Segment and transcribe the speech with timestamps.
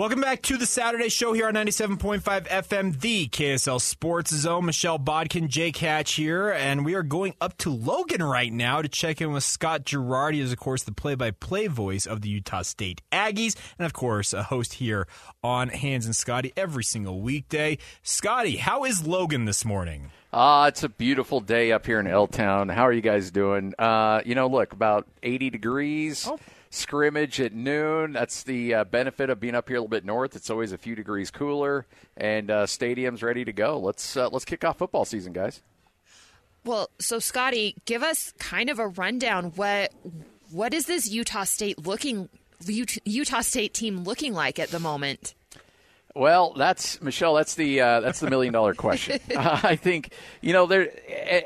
[0.00, 4.64] Welcome back to the Saturday show here on 97.5 FM, the KSL Sports Zone.
[4.64, 8.88] Michelle Bodkin, Jake Hatch here, and we are going up to Logan right now to
[8.88, 10.34] check in with Scott Garrard.
[10.34, 14.32] He is, of course, the play-by-play voice of the Utah State Aggies, and of course,
[14.32, 15.06] a host here
[15.44, 17.76] on Hans and Scotty every single weekday.
[18.02, 20.12] Scotty, how is Logan this morning?
[20.32, 22.70] Ah, uh, it's a beautiful day up here in L Town.
[22.70, 23.74] How are you guys doing?
[23.78, 26.26] Uh, you know, look, about 80 degrees.
[26.26, 26.38] Oh
[26.70, 28.12] scrimmage at noon.
[28.12, 30.36] That's the uh, benefit of being up here a little bit north.
[30.36, 33.78] It's always a few degrees cooler, and uh, stadium's ready to go.
[33.78, 35.62] Let's uh, let's kick off football season, guys.
[36.64, 39.52] Well, so Scotty, give us kind of a rundown.
[39.56, 39.92] What
[40.50, 42.28] what is this Utah State looking
[42.66, 45.34] Utah State team looking like at the moment?
[46.14, 47.34] Well, that's Michelle.
[47.34, 49.20] That's the uh, that's the million dollar question.
[49.34, 50.90] uh, I think you know there,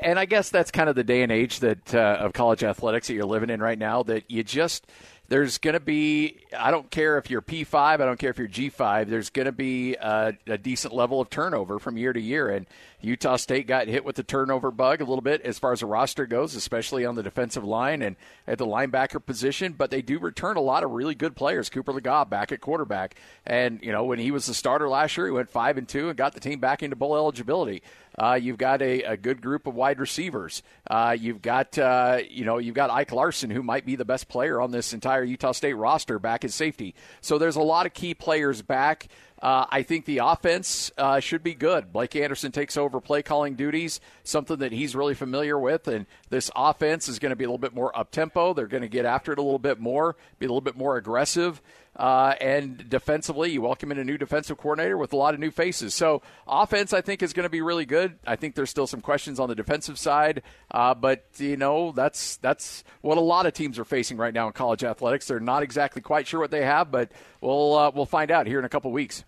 [0.01, 3.07] and I guess that's kind of the day and age that uh, of college athletics
[3.07, 4.03] that you're living in right now.
[4.03, 4.87] That you just
[5.27, 8.47] there's going to be, I don't care if you're P5, I don't care if you're
[8.47, 12.49] G5, there's going to be a, a, decent level of turnover from year to year.
[12.49, 12.67] And
[13.05, 15.85] Utah State got hit with the turnover bug a little bit as far as the
[15.85, 18.15] roster goes, especially on the defensive line and
[18.47, 19.73] at the linebacker position.
[19.73, 21.69] But they do return a lot of really good players.
[21.69, 25.27] Cooper Legas back at quarterback, and you know when he was the starter last year,
[25.27, 27.83] he went five and two and got the team back into bowl eligibility.
[28.17, 30.63] Uh, you've got a, a, good group of wide receivers.
[30.89, 34.27] Uh, you've got uh, you know you've got Ike Larsen, who might be the best
[34.29, 36.95] player on this entire Utah State roster, back at safety.
[37.21, 39.07] So there's a lot of key players back.
[39.45, 41.93] Uh, I think the offense uh, should be good.
[41.93, 46.49] Blake Anderson takes over play calling duties, something that he's really familiar with, and this
[46.55, 48.55] offense is going to be a little bit more up tempo.
[48.55, 50.97] They're going to get after it a little bit more, be a little bit more
[50.97, 51.61] aggressive.
[51.95, 55.51] Uh, and defensively, you welcome in a new defensive coordinator with a lot of new
[55.51, 55.93] faces.
[55.93, 58.19] So, offense, I think, is going to be really good.
[58.27, 60.41] I think there's still some questions on the defensive side,
[60.71, 64.47] uh, but you know that's that's what a lot of teams are facing right now
[64.47, 65.27] in college athletics.
[65.27, 68.59] They're not exactly quite sure what they have, but we'll uh, we'll find out here
[68.59, 69.23] in a couple weeks.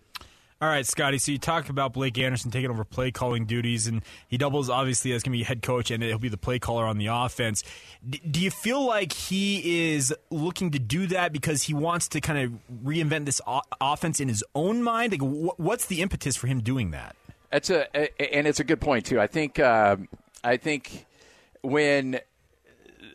[0.60, 1.18] All right, Scotty.
[1.18, 5.12] So you talk about Blake Anderson taking over play calling duties, and he doubles obviously
[5.12, 7.62] as going to be head coach, and he'll be the play caller on the offense.
[8.08, 12.20] D- do you feel like he is looking to do that because he wants to
[12.20, 15.12] kind of reinvent this o- offense in his own mind?
[15.12, 17.14] Like, wh- what's the impetus for him doing that?
[17.52, 17.96] That's a,
[18.34, 19.20] and it's a good point too.
[19.20, 19.96] I think, uh,
[20.42, 21.06] I think
[21.62, 22.18] when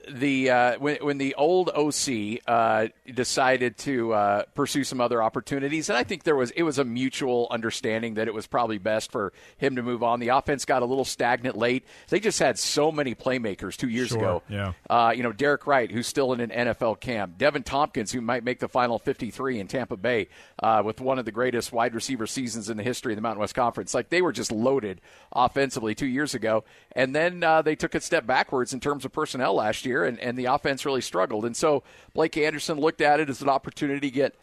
[0.09, 5.89] the uh, when when the old OC uh, decided to uh, pursue some other opportunities,
[5.89, 9.11] and I think there was it was a mutual understanding that it was probably best
[9.11, 10.19] for him to move on.
[10.19, 11.85] The offense got a little stagnant late.
[12.09, 14.43] They just had so many playmakers two years sure, ago.
[14.49, 18.21] Yeah, uh, you know Derek Wright, who's still in an NFL camp, Deven Thompkins, who
[18.21, 20.27] might make the final 53 in Tampa Bay
[20.61, 23.39] uh, with one of the greatest wide receiver seasons in the history of the Mountain
[23.39, 23.93] West Conference.
[23.93, 24.99] Like they were just loaded
[25.31, 29.13] offensively two years ago, and then uh, they took a step backwards in terms of
[29.13, 31.45] personnel last year, and, and the offense really struggled.
[31.45, 34.35] And so Blake Anderson looked at it as an opportunity to get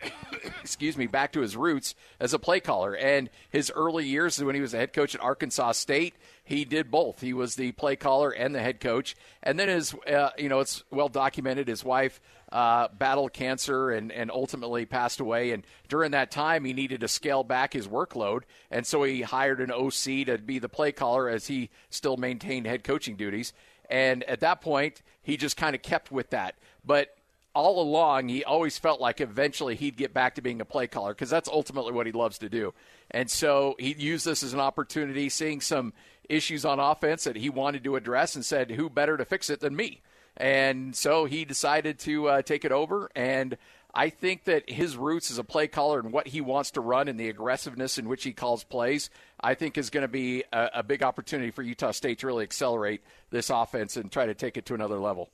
[0.60, 2.94] excuse me, back to his roots as a play caller.
[2.94, 6.14] And his early years when he was a head coach at Arkansas State,
[6.44, 7.20] he did both.
[7.20, 9.16] He was the play caller and the head coach.
[9.42, 11.68] And then his, uh, you know, it's well documented.
[11.68, 12.20] His wife
[12.52, 15.50] uh, battled cancer and, and ultimately passed away.
[15.50, 18.42] And during that time, he needed to scale back his workload.
[18.70, 22.66] And so he hired an OC to be the play caller as he still maintained
[22.66, 23.52] head coaching duties.
[23.90, 26.54] And at that point, he just kind of kept with that.
[26.84, 27.16] But
[27.54, 31.14] all along, he always felt like eventually he'd get back to being a play caller
[31.14, 32.74] because that's ultimately what he loves to do.
[33.10, 35.94] And so he used this as an opportunity, seeing some
[36.28, 39.60] issues on offense that he wanted to address, and said, "Who better to fix it
[39.60, 40.02] than me?"
[40.36, 43.10] And so he decided to uh, take it over.
[43.16, 43.56] And
[43.96, 47.08] I think that his roots as a play caller and what he wants to run
[47.08, 49.08] and the aggressiveness in which he calls plays,
[49.40, 52.42] I think is going to be a, a big opportunity for Utah State to really
[52.42, 53.00] accelerate
[53.30, 55.30] this offense and try to take it to another level.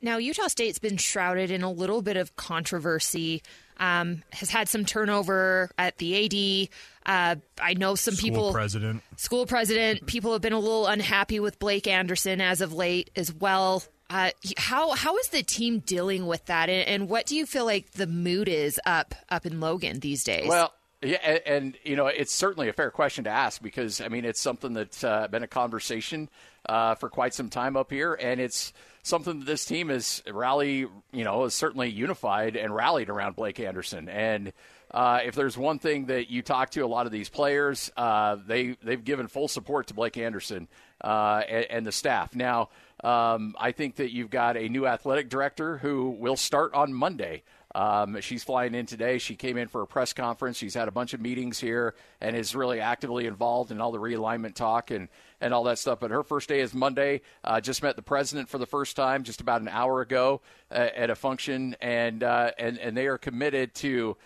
[0.00, 3.42] Now, Utah State's been shrouded in a little bit of controversy.
[3.76, 6.68] Um, has had some turnover at the
[7.04, 7.04] AD.
[7.04, 8.52] Uh, I know some school people.
[8.52, 9.02] president.
[9.16, 10.06] School president.
[10.06, 13.82] People have been a little unhappy with Blake Anderson as of late as well.
[14.12, 17.64] Uh, how how is the team dealing with that, and, and what do you feel
[17.64, 20.48] like the mood is up up in Logan these days?
[20.48, 24.08] Well, yeah, and, and, you know it's certainly a fair question to ask because I
[24.08, 26.28] mean it's something that's uh, been a conversation
[26.68, 30.86] uh, for quite some time up here, and it's something that this team is rally,
[31.12, 34.08] you know, is certainly unified and rallied around Blake Anderson.
[34.10, 34.52] And
[34.92, 38.36] uh, if there's one thing that you talk to a lot of these players, uh,
[38.46, 40.68] they they've given full support to Blake Anderson
[41.02, 42.36] uh, and, and, the staff.
[42.36, 42.68] Now,
[43.02, 47.42] um, I think that you've got a new athletic director who will start on Monday.
[47.74, 49.18] Um, she's flying in today.
[49.18, 50.58] She came in for a press conference.
[50.58, 53.98] She's had a bunch of meetings here and is really actively involved in all the
[53.98, 55.08] realignment talk and,
[55.40, 55.98] and all that stuff.
[56.00, 57.22] But her first day is Monday.
[57.42, 60.88] Uh, just met the president for the first time just about an hour ago uh,
[60.94, 64.16] at a function, and uh, and and they are committed to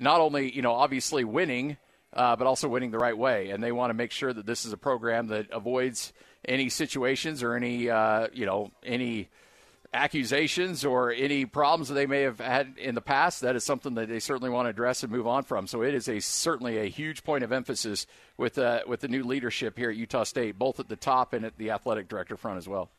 [0.00, 1.76] not only you know obviously winning,
[2.18, 3.50] uh, but also winning the right way.
[3.50, 6.12] And they want to make sure that this is a program that avoids
[6.44, 9.28] any situations or any uh, you know any
[9.94, 13.94] accusations or any problems that they may have had in the past, that is something
[13.94, 15.66] that they certainly want to address and move on from.
[15.66, 18.06] So it is a certainly a huge point of emphasis
[18.36, 21.44] with uh, with the new leadership here at Utah State, both at the top and
[21.44, 22.90] at the athletic director front as well.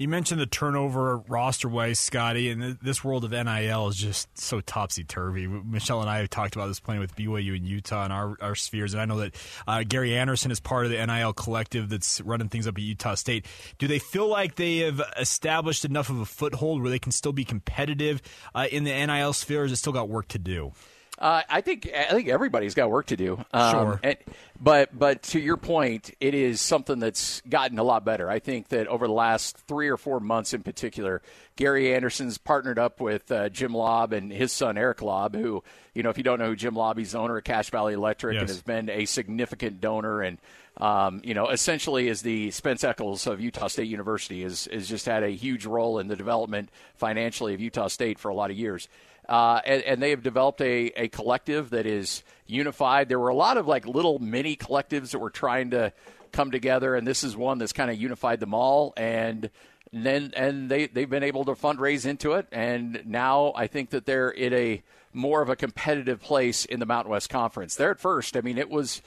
[0.00, 4.62] You mentioned the turnover roster wise, Scotty, and this world of NIL is just so
[4.62, 5.46] topsy turvy.
[5.46, 8.54] Michelle and I have talked about this playing with BYU and Utah and our, our
[8.54, 9.34] spheres, and I know that
[9.68, 13.14] uh, Gary Anderson is part of the NIL collective that's running things up at Utah
[13.14, 13.44] State.
[13.76, 17.34] Do they feel like they have established enough of a foothold where they can still
[17.34, 18.22] be competitive
[18.54, 20.72] uh, in the NIL sphere, or has it still got work to do?
[21.20, 23.44] Uh, I think I think everybody's got work to do.
[23.52, 24.00] Um, sure.
[24.02, 24.16] And,
[24.58, 28.30] but but to your point, it is something that's gotten a lot better.
[28.30, 31.20] I think that over the last three or four months, in particular,
[31.56, 35.62] Gary Anderson's partnered up with uh, Jim Laub and his son Eric Laub, who
[35.94, 37.68] you know if you don't know who Jim Laub, is, he's the owner of Cache
[37.68, 38.40] Valley Electric yes.
[38.40, 40.38] and has been a significant donor and.
[40.76, 45.22] Um, you know, essentially, is the Spence Eccles of Utah State University has just had
[45.24, 48.88] a huge role in the development financially of Utah State for a lot of years
[49.30, 53.08] uh, and, and, they have developed a, a collective that is unified.
[53.08, 55.92] There were a lot of like little mini collectives that were trying to
[56.32, 58.92] come together, and this is one that's kind of unified them all.
[58.96, 59.48] And
[59.92, 64.04] then and they they've been able to fundraise into it, and now I think that
[64.04, 64.82] they're in a
[65.12, 67.76] more of a competitive place in the Mountain West Conference.
[67.76, 69.00] There at first, I mean, it was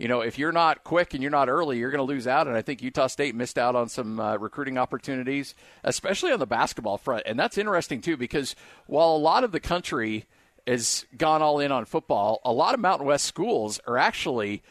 [0.00, 2.46] you know, if you're not quick and you're not early, you're going to lose out.
[2.46, 5.54] And I think Utah State missed out on some uh, recruiting opportunities,
[5.84, 7.24] especially on the basketball front.
[7.26, 8.56] And that's interesting, too, because
[8.86, 10.24] while a lot of the country
[10.66, 14.62] has gone all in on football, a lot of Mountain West schools are actually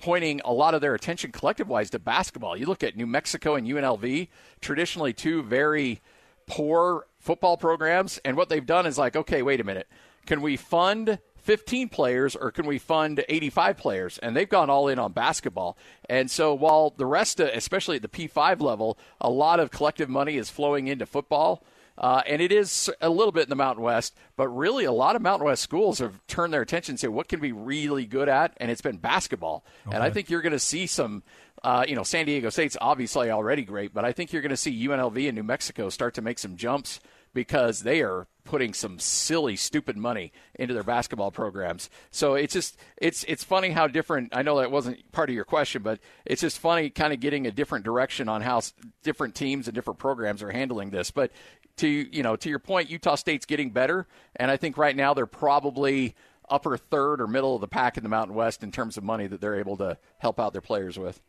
[0.00, 2.56] pointing a lot of their attention collective wise to basketball.
[2.56, 4.26] You look at New Mexico and UNLV,
[4.60, 6.00] traditionally two very
[6.48, 8.18] poor football programs.
[8.24, 9.86] And what they've done is like, okay, wait a minute.
[10.26, 14.18] Can we fund 15 players or can we fund 85 players?
[14.18, 15.76] And they've gone all in on basketball.
[16.08, 20.08] And so while the rest, of, especially at the P5 level, a lot of collective
[20.08, 21.64] money is flowing into football.
[21.98, 25.14] Uh, and it is a little bit in the Mountain West, but really a lot
[25.14, 28.56] of Mountain West schools have turned their attention to what can be really good at,
[28.56, 29.64] and it's been basketball.
[29.86, 29.94] Okay.
[29.94, 31.22] And I think you're going to see some,
[31.62, 34.56] uh, you know, San Diego State's obviously already great, but I think you're going to
[34.56, 36.98] see UNLV and New Mexico start to make some jumps
[37.34, 41.88] because they are putting some silly, stupid money into their basketball programs.
[42.10, 44.34] So it's just it's it's funny how different.
[44.34, 47.46] I know that wasn't part of your question, but it's just funny, kind of getting
[47.46, 48.62] a different direction on how
[49.02, 51.10] different teams and different programs are handling this.
[51.10, 51.30] But
[51.76, 54.06] to you know to your point, Utah State's getting better,
[54.36, 56.14] and I think right now they're probably
[56.50, 59.26] upper third or middle of the pack in the Mountain West in terms of money
[59.26, 61.20] that they're able to help out their players with.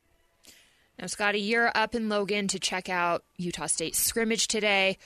[0.99, 4.97] Now, Scotty, you're up in Logan to check out Utah State scrimmage today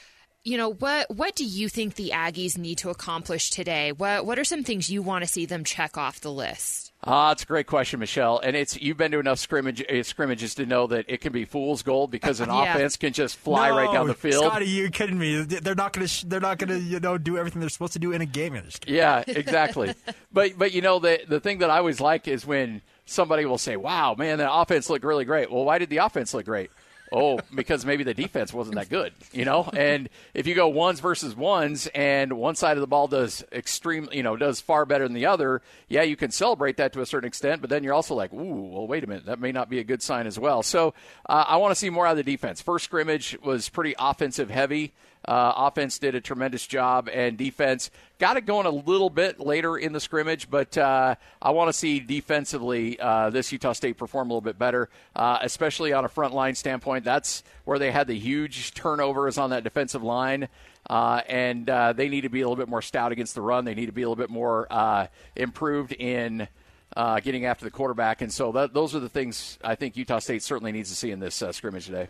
[0.44, 3.92] you know what what do you think the Aggies need to accomplish today?
[3.92, 6.94] What what are some things you want to see them check off the list?
[7.04, 8.40] Ah, uh, it's a great question, Michelle.
[8.40, 11.46] And it's you've been to enough scrimmage, uh, scrimmages to know that it can be
[11.46, 12.74] fool's gold because an yeah.
[12.74, 14.46] offense can just fly no, right down the field.
[14.46, 15.44] Scotty, you kidding me?
[15.44, 18.00] They're not going to they're not going to you know do everything they're supposed to
[18.00, 18.60] do in a game.
[18.88, 19.94] Yeah, exactly.
[20.32, 23.58] but but you know the the thing that I always like is when somebody will
[23.58, 26.72] say, "Wow, man, the offense looked really great." Well, why did the offense look great?
[27.12, 29.70] Oh, because maybe the defense wasn't that good, you know.
[29.76, 34.10] And if you go ones versus ones, and one side of the ball does extreme,
[34.12, 37.06] you know, does far better than the other, yeah, you can celebrate that to a
[37.06, 37.62] certain extent.
[37.62, 39.84] But then you're also like, ooh, well, wait a minute, that may not be a
[39.84, 40.64] good sign as well.
[40.64, 40.94] So
[41.28, 42.62] uh, I want to see more out of the defense.
[42.62, 44.94] First scrimmage was pretty offensive heavy.
[45.28, 49.78] Uh, offense did a tremendous job, and defense got it going a little bit later
[49.78, 50.50] in the scrimmage.
[50.50, 54.58] But uh, I want to see defensively uh, this Utah State perform a little bit
[54.58, 57.04] better, uh, especially on a front line standpoint.
[57.04, 60.48] That's where they had the huge turnovers on that defensive line.
[60.90, 63.66] Uh, and uh, they need to be a little bit more stout against the run.
[63.66, 66.48] They need to be a little bit more improved in
[66.96, 68.22] getting after the quarterback.
[68.22, 71.12] And so that, those are the things I think Utah State certainly needs to see
[71.12, 72.08] in this scrimmage today.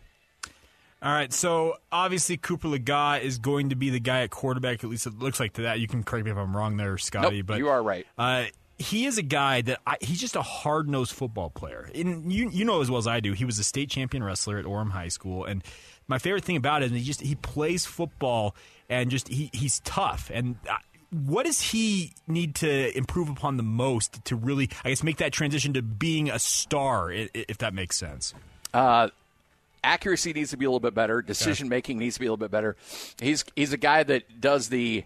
[1.02, 4.84] All right, so obviously Cooper Legas is going to be the guy at quarterback.
[4.84, 5.80] At least it looks like to that.
[5.80, 7.38] You can correct me if I'm wrong there, Scotty.
[7.38, 8.08] Nope, but you are right.
[8.18, 8.46] Uh,
[8.80, 11.90] he is a guy that I, he's just a hard nosed football player.
[11.94, 14.58] And you you know as well as I do, he was a state champion wrestler
[14.58, 15.46] at Orem High School.
[15.46, 15.64] And
[16.08, 18.56] my favorite thing about it is he just he plays football
[18.90, 20.32] and just he, he's tough.
[20.34, 20.56] And
[21.12, 25.32] what does he need to improve upon the most to really, I guess, make that
[25.32, 28.34] transition to being a star, if that makes sense?
[28.74, 29.10] Uh,
[29.88, 31.22] accuracy needs to be a little bit better.
[31.22, 32.76] Decision making needs to be a little bit better.
[33.22, 35.06] He's he's a guy that does the,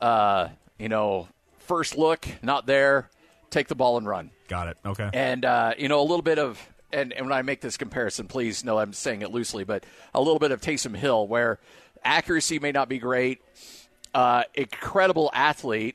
[0.00, 0.48] uh,
[0.78, 3.08] you know, first look, not there,
[3.50, 4.30] take the ball and run.
[4.48, 4.76] Got it.
[4.84, 5.08] Okay.
[5.12, 6.60] And uh, you know, a little bit of.
[6.92, 10.20] And, and when I make this comparison, please know I'm saying it loosely, but a
[10.20, 11.60] little bit of Taysom Hill, where
[12.02, 13.40] accuracy may not be great,
[14.12, 15.94] uh, incredible athlete,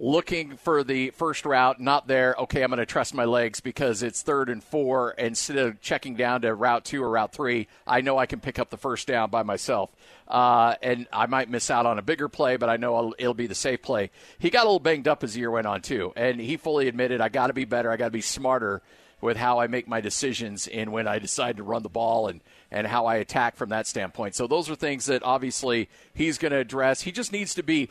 [0.00, 2.34] looking for the first route, not there.
[2.38, 5.10] Okay, I'm going to trust my legs because it's third and four.
[5.12, 8.58] Instead of checking down to route two or route three, I know I can pick
[8.58, 9.90] up the first down by myself.
[10.28, 13.48] Uh, and I might miss out on a bigger play, but I know it'll be
[13.48, 14.10] the safe play.
[14.38, 16.12] He got a little banged up as the year went on, too.
[16.14, 17.90] And he fully admitted, I got to be better.
[17.90, 18.82] I got to be smarter
[19.20, 22.40] with how I make my decisions and when I decide to run the ball and,
[22.70, 24.36] and how I attack from that standpoint.
[24.36, 27.00] So those are things that obviously he's going to address.
[27.00, 27.88] He just needs to be,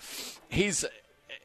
[0.47, 0.85] he's,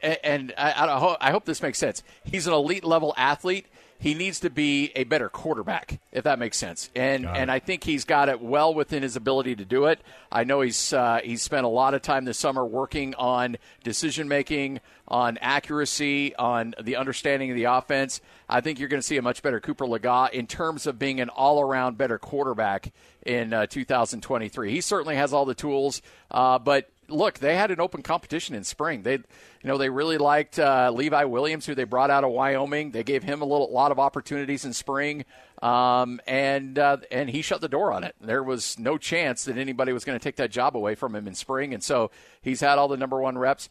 [0.02, 2.02] and I, I, hope this makes sense.
[2.25, 3.66] He's an elite level athlete.
[4.02, 6.90] He needs to be a better quarterback, if that makes sense.
[6.97, 10.00] And and I think he's got it well within his ability to do it.
[10.30, 14.26] I know he's uh, he's spent a lot of time this summer working on decision
[14.26, 18.21] making, on accuracy, on the understanding of the offense.
[18.49, 21.21] I think you're going to see a much better Cooper Legas in terms of being
[21.21, 22.92] an all around better quarterback
[23.25, 24.73] in uh, 2023.
[24.73, 28.64] He certainly has all the tools, uh, but look, they had an open competition in
[28.64, 29.02] spring.
[29.02, 29.23] They, you
[29.64, 32.90] know, they really liked uh, Levi Williams, who they brought out of Wyoming.
[32.90, 35.25] They gave him a little, lot of opportunities in spring,
[35.62, 38.14] um, and uh, and he shut the door on it.
[38.21, 41.28] There was no chance that anybody was going to take that job away from him
[41.28, 43.69] in spring, and so he's had all the number one reps.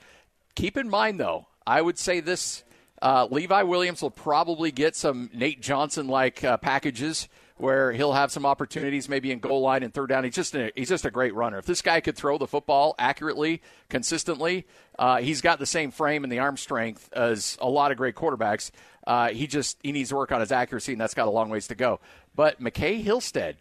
[0.55, 2.63] Keep in mind, though, I would say this:
[3.01, 7.27] uh, Levi Williams will probably get some Nate Johnson like uh, packages
[7.61, 10.23] where he'll have some opportunities maybe in goal line and third down.
[10.23, 11.59] He's just a, he's just a great runner.
[11.59, 14.65] If this guy could throw the football accurately, consistently,
[14.97, 18.15] uh, he's got the same frame and the arm strength as a lot of great
[18.15, 18.71] quarterbacks.
[19.05, 21.49] Uh, he just he needs to work on his accuracy, and that's got a long
[21.49, 21.99] ways to go.
[22.35, 23.55] But McCae Hillstead,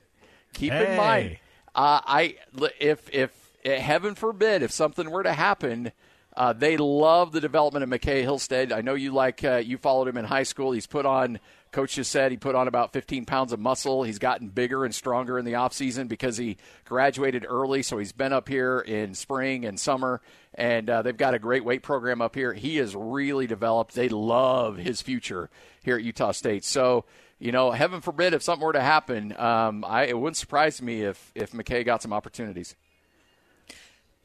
[0.55, 0.93] keep hey.
[0.93, 1.39] in mind,
[1.75, 2.37] uh, I
[2.81, 3.33] if if
[3.65, 5.93] heaven forbid if something were to happen.
[6.37, 8.73] Uh, they love the development of McCae Hillstead.
[8.73, 10.73] I know you like uh, you followed him in high school.
[10.73, 11.41] He's put on
[11.73, 14.03] Coach just said he put on about 15 pounds of muscle.
[14.03, 17.83] He's gotten bigger and stronger in the offseason because he graduated early.
[17.83, 20.21] So he's been up here in spring and summer,
[20.55, 22.53] and uh, they've got a great weight program up here.
[22.53, 23.95] He has really developed.
[23.95, 25.49] They love his future
[25.85, 26.65] here at Utah State.
[26.65, 27.05] So,
[27.39, 31.03] you know, heaven forbid if something were to happen, um, I, it wouldn't surprise me
[31.03, 32.75] if, if McCae got some opportunities.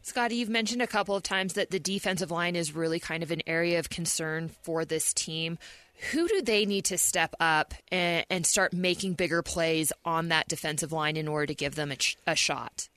[0.06, 3.32] Scotty, you've mentioned a couple of times that the defensive line is really kind of
[3.32, 5.58] an area of concern for this team
[6.12, 10.48] who do they need to step up and, and start making bigger plays on that
[10.48, 11.98] defensive line in order to give them a,
[12.28, 12.88] a shot?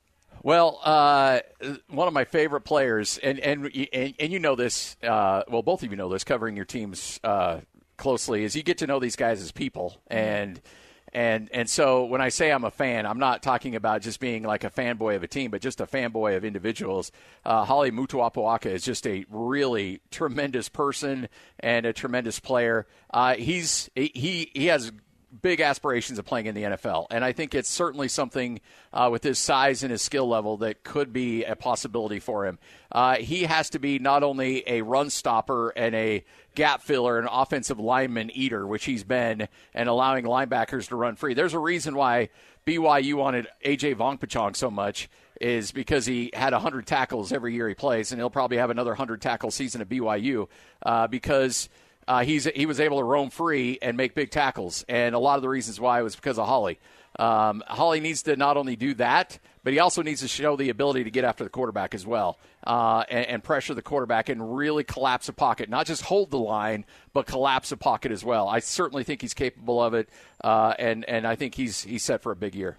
[0.42, 1.40] Well, uh,
[1.88, 4.96] one of my favorite players, and and and, and you know this.
[5.02, 7.60] Uh, well, both of you know this, covering your teams uh,
[7.96, 10.56] closely, is you get to know these guys as people, and.
[10.56, 10.66] Mm-hmm
[11.12, 14.42] and and so when I say I'm a fan, I'm not talking about just being
[14.42, 17.12] like a fanboy of a team, but just a fanboy of individuals.
[17.44, 21.28] Uh, Hale Motuapuaka is just a really tremendous person
[21.60, 22.86] and a tremendous player.
[23.10, 24.92] Uh, he's he he has
[25.42, 28.60] big aspirations of playing in the NFL, and I think it's certainly something
[28.92, 32.58] uh, with his size and his skill level that could be a possibility for him.
[32.90, 37.28] Uh, he has to be not only a run stopper and a gap filler, an
[37.30, 41.34] offensive lineman eater, which he's been, and allowing linebackers to run free.
[41.34, 42.30] There's a reason why
[42.66, 45.08] BYU wanted AJ Vongphachanh so much
[45.40, 48.90] is because he had 100 tackles every year he plays, and he'll probably have another
[48.90, 50.48] 100 tackle season at BYU
[50.82, 51.68] uh, because–
[52.08, 54.84] uh, he's he was able to roam free and make big tackles.
[54.88, 56.80] And a lot of the reasons why was because of Holly.
[57.18, 60.70] Um, Holly needs to not only do that, but he also needs to show the
[60.70, 64.56] ability to get after the quarterback as well uh, and, and, pressure the quarterback and
[64.56, 65.68] really collapse a pocket.
[65.68, 68.48] Not just hold the line, but collapse a pocket as well.
[68.48, 70.08] I certainly think he's capable of it,
[70.44, 72.78] uh, and and I think he's he's set for a big year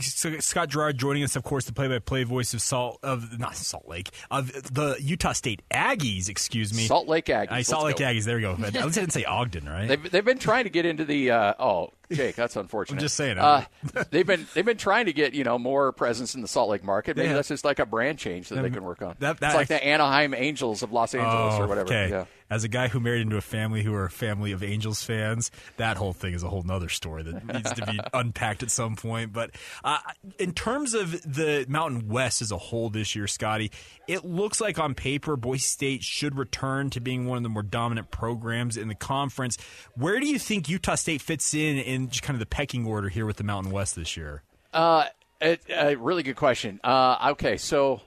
[0.00, 4.10] Scott Garrard joining us, of course, the play-by-play voice of Salt of not Salt Lake
[4.30, 6.28] of the Utah State Aggies.
[6.28, 7.52] Excuse me, Salt Lake Aggies.
[7.52, 8.04] I Salt Lake go.
[8.04, 8.24] Aggies.
[8.24, 8.52] There we go.
[8.52, 9.88] At least I didn't say Ogden, right?
[9.88, 11.30] They've, they've been trying to get into the.
[11.30, 12.96] Uh, oh, Jake, that's unfortunate.
[12.96, 13.38] I'm just saying.
[13.38, 13.64] Uh,
[14.10, 16.84] they've been they've been trying to get you know more presence in the Salt Lake
[16.84, 17.16] market.
[17.16, 19.16] Maybe that's just like a brand change that they can work on.
[19.20, 21.86] That, that, it's like the Anaheim Angels of Los Angeles oh, or whatever.
[21.86, 22.10] Okay.
[22.10, 22.24] Yeah.
[22.48, 25.50] As a guy who married into a family who are a family of Angels fans,
[25.76, 28.96] that whole thing is a whole nother story that needs to be unpacked at some
[28.96, 29.32] point.
[29.32, 29.50] But
[29.84, 29.98] uh,
[30.38, 33.72] in terms of the Mountain West as a whole this year, Scotty,
[34.06, 37.62] it looks like on paper Boise State should return to being one of the more
[37.62, 39.58] dominant programs in the conference.
[39.94, 43.08] Where do you think Utah State fits in in just kind of the pecking order
[43.08, 44.42] here with the Mountain West this year?
[44.72, 45.06] Uh,
[45.40, 46.80] a, a really good question.
[46.84, 48.00] Uh, okay, so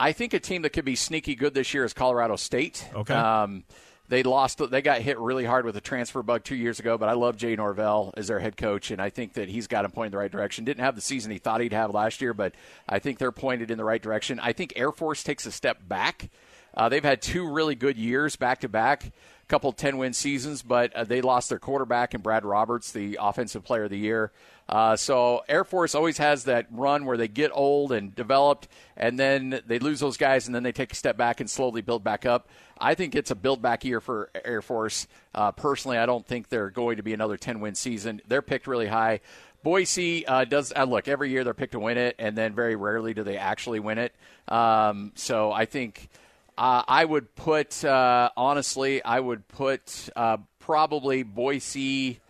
[0.00, 2.86] I think a team that could be sneaky good this year is Colorado State.
[2.94, 3.14] Okay.
[3.14, 3.64] Um,
[4.08, 4.58] they lost.
[4.70, 6.96] They got hit really hard with a transfer bug two years ago.
[6.96, 9.82] But I love Jay Norvell as their head coach, and I think that he's got
[9.82, 10.64] them pointed in the right direction.
[10.64, 12.54] Didn't have the season he thought he'd have last year, but
[12.88, 14.40] I think they're pointed in the right direction.
[14.40, 16.30] I think Air Force takes a step back.
[16.74, 19.12] Uh, they've had two really good years back to back a
[19.48, 23.64] couple 10 win seasons, but uh, they lost their quarterback and Brad Roberts, the offensive
[23.64, 24.30] player of the year.
[24.68, 29.18] Uh, so Air Force always has that run where they get old and developed, and
[29.18, 32.04] then they lose those guys, and then they take a step back and slowly build
[32.04, 32.48] back up.
[32.78, 35.06] I think it's a build back year for Air Force.
[35.34, 38.20] Uh, personally, I don't think they're going to be another 10 win season.
[38.28, 39.20] They're picked really high.
[39.62, 42.76] Boise uh, does uh, look every year they're picked to win it, and then very
[42.76, 44.14] rarely do they actually win it.
[44.48, 46.08] Um, so I think
[46.56, 52.20] uh, I would put, uh, honestly, I would put uh, probably Boise.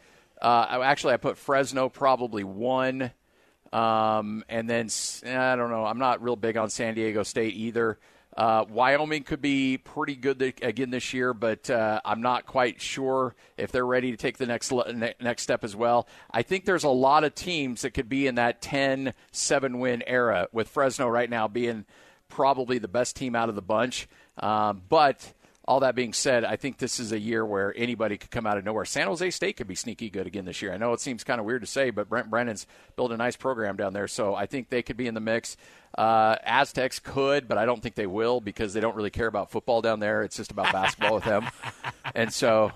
[0.40, 3.10] Uh, actually, I put Fresno probably one.
[3.72, 4.88] Um, and then,
[5.26, 7.98] I don't know, I'm not real big on San Diego State either.
[8.36, 12.80] Uh, Wyoming could be pretty good th- again this year, but uh, I'm not quite
[12.80, 16.06] sure if they're ready to take the next le- ne- next step as well.
[16.30, 20.04] I think there's a lot of teams that could be in that 10 7 win
[20.06, 21.84] era, with Fresno right now being
[22.28, 24.08] probably the best team out of the bunch.
[24.38, 25.32] Um, but
[25.68, 28.56] all that being said, I think this is a year where anybody could come out
[28.56, 28.86] of nowhere.
[28.86, 30.72] San Jose State could be sneaky good again this year.
[30.72, 33.36] I know it seems kind of weird to say, but Brent Brennan's built a nice
[33.36, 35.58] program down there, so I think they could be in the mix.
[35.96, 39.50] Uh, Aztecs could, but I don't think they will because they don't really care about
[39.50, 40.22] football down there.
[40.22, 41.46] It's just about basketball with them,
[42.14, 42.72] and so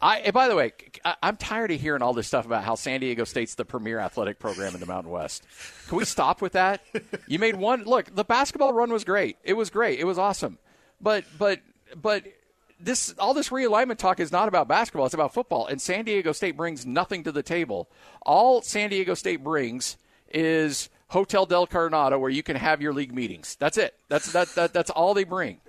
[0.00, 0.72] I, by the way,
[1.04, 4.38] I'm tired of hearing all this stuff about how San Diego State's the premier athletic
[4.38, 5.44] program in the Mountain West.
[5.88, 6.82] Can we stop with that?
[7.26, 7.82] You made one.
[7.82, 9.38] Look, the basketball run was great.
[9.42, 9.98] It was great.
[9.98, 10.58] It was awesome.
[11.00, 11.60] But but
[11.96, 12.24] but
[12.78, 15.06] this all this realignment talk is not about basketball.
[15.06, 15.66] It's about football.
[15.66, 17.88] And San Diego State brings nothing to the table.
[18.22, 19.96] All San Diego State brings
[20.32, 23.56] is Hotel Del Coronado, where you can have your league meetings.
[23.58, 23.94] That's it.
[24.08, 25.60] That's that, that that's all they bring.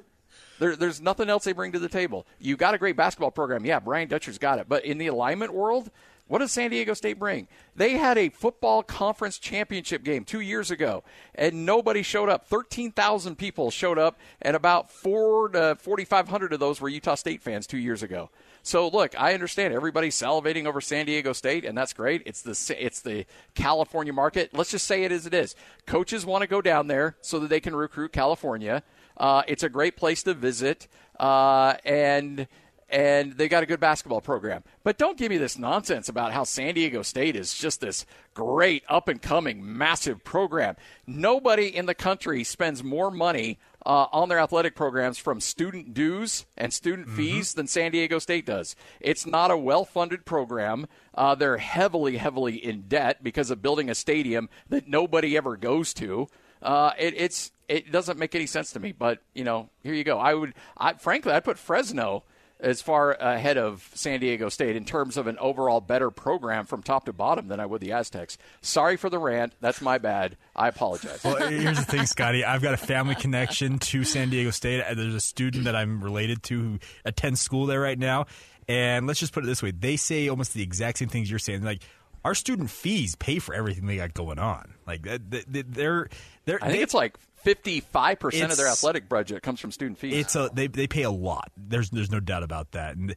[0.59, 2.27] There, there's nothing else they bring to the table.
[2.39, 3.65] You got a great basketball program.
[3.65, 4.69] Yeah, Brian Dutcher's got it.
[4.69, 5.89] But in the alignment world,
[6.31, 7.49] what does San Diego State bring?
[7.75, 11.03] They had a football conference championship game two years ago,
[11.35, 12.47] and nobody showed up.
[12.47, 17.67] 13,000 people showed up, and about four to 4,500 of those were Utah State fans
[17.67, 18.29] two years ago.
[18.63, 22.23] So look, I understand everybody's salivating over San Diego State, and that's great.
[22.25, 24.53] It's the it's the California market.
[24.53, 25.53] Let's just say it as it is.
[25.85, 28.83] Coaches want to go down there so that they can recruit California.
[29.17, 30.87] Uh, it's a great place to visit,
[31.19, 32.47] uh, and
[32.91, 34.63] and they got a good basketball program.
[34.83, 38.83] But don't give me this nonsense about how San Diego State is just this great
[38.89, 40.75] up and coming massive program.
[41.07, 46.45] Nobody in the country spends more money uh, on their athletic programs from student dues
[46.57, 47.17] and student mm-hmm.
[47.17, 48.75] fees than San Diego State does.
[48.99, 50.87] It's not a well funded program.
[51.15, 55.93] Uh, they're heavily, heavily in debt because of building a stadium that nobody ever goes
[55.95, 56.27] to.
[56.61, 58.91] Uh, it, it's it doesn't make any sense to me.
[58.91, 60.19] But you know, here you go.
[60.19, 62.23] I would, I, frankly, I'd put Fresno
[62.61, 66.83] as far ahead of San Diego State in terms of an overall better program from
[66.83, 68.37] top to bottom than I would the Aztecs.
[68.61, 69.53] Sorry for the rant.
[69.59, 70.37] That's my bad.
[70.55, 71.23] I apologize.
[71.23, 72.45] Well, here's the thing, Scotty.
[72.45, 74.83] I've got a family connection to San Diego State.
[74.95, 78.27] There's a student that I'm related to who attends school there right now.
[78.67, 81.39] And let's just put it this way: they say almost the exact same things you're
[81.39, 81.63] saying.
[81.63, 81.81] Like
[82.23, 84.75] our student fees pay for everything they got going on.
[84.85, 86.07] Like they're
[86.45, 86.63] they're.
[86.63, 90.13] I think they, it's like fifty-five percent of their athletic budget comes from student fees.
[90.15, 91.51] It's a they they pay a lot.
[91.57, 92.95] There's there's no doubt about that.
[92.95, 93.15] And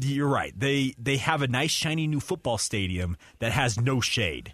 [0.00, 0.52] you're right.
[0.58, 4.52] They they have a nice shiny new football stadium that has no shade.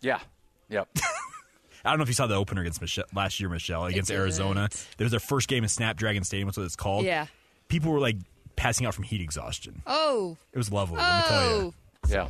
[0.00, 0.20] Yeah.
[0.68, 0.88] Yep.
[1.84, 4.68] I don't know if you saw the opener against Michelle, last year, Michelle, against Arizona.
[4.96, 6.48] There was their first game in Snapdragon Stadium.
[6.48, 7.04] That's what it's called.
[7.04, 7.26] Yeah.
[7.68, 8.16] People were like
[8.56, 9.82] passing out from heat exhaustion.
[9.86, 10.98] Oh, it was lovely.
[10.98, 11.56] Let me tell you.
[11.56, 12.08] Oh.
[12.08, 12.28] Yeah.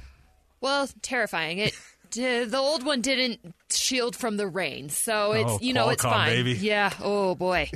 [0.61, 1.59] Well, terrifying.
[1.59, 1.73] It
[2.13, 6.31] the old one didn't shield from the rain, so it's Oh, you know it's fine.
[6.31, 6.53] baby.
[6.53, 6.93] Yeah.
[7.03, 7.71] Oh boy.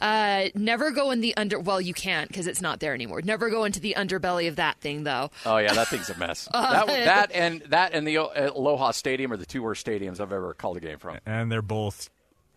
[0.00, 1.58] Uh, never go in the under.
[1.58, 3.22] Well, you can't because it's not there anymore.
[3.22, 5.30] Never go into the underbelly of that thing, though.
[5.46, 6.48] Oh yeah, that thing's a mess.
[6.54, 10.32] Uh, that, that and that and the Aloha Stadium are the two worst stadiums I've
[10.32, 11.18] ever called a game from.
[11.24, 12.10] And they're both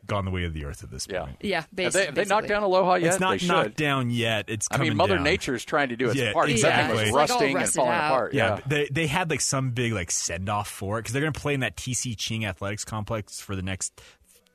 [0.08, 1.26] gone the way of the earth at this Yeah.
[1.26, 1.38] point.
[1.42, 3.08] Yeah, Have they, have they knocked down Aloha yet?
[3.14, 3.48] It's not they should.
[3.50, 4.46] knocked down yet.
[4.48, 5.24] It's I mean, Mother down.
[5.24, 6.50] Nature's trying to do its Yeah, part.
[6.50, 6.72] exactly.
[6.72, 8.06] That thing It's was like rusting and falling out.
[8.12, 8.34] apart.
[8.34, 8.62] Yeah, Yeah.
[8.68, 11.40] they they had like some big like send off for it because they're going to
[11.40, 14.02] play in that TC Ching Athletics Complex for the next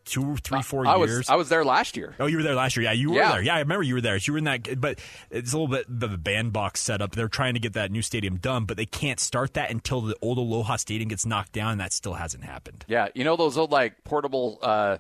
[0.05, 1.19] two, three, four I years.
[1.19, 2.17] was I was there last year.
[2.19, 2.83] Oh, you were there last year.
[2.85, 3.33] Yeah, you were Yeah.
[3.35, 3.43] there.
[3.43, 4.17] Yeah, I remember you were there.
[4.17, 4.99] You were in that, but
[5.31, 7.13] it's a little bit of a bandbox setup.
[7.13, 10.17] They're trying to get that new stadium done, but they can't start that until the
[10.21, 12.85] old Aloha Stadium gets knocked down, and that still hasn't happened.
[12.89, 14.99] Yeah, you know those old like portable uh,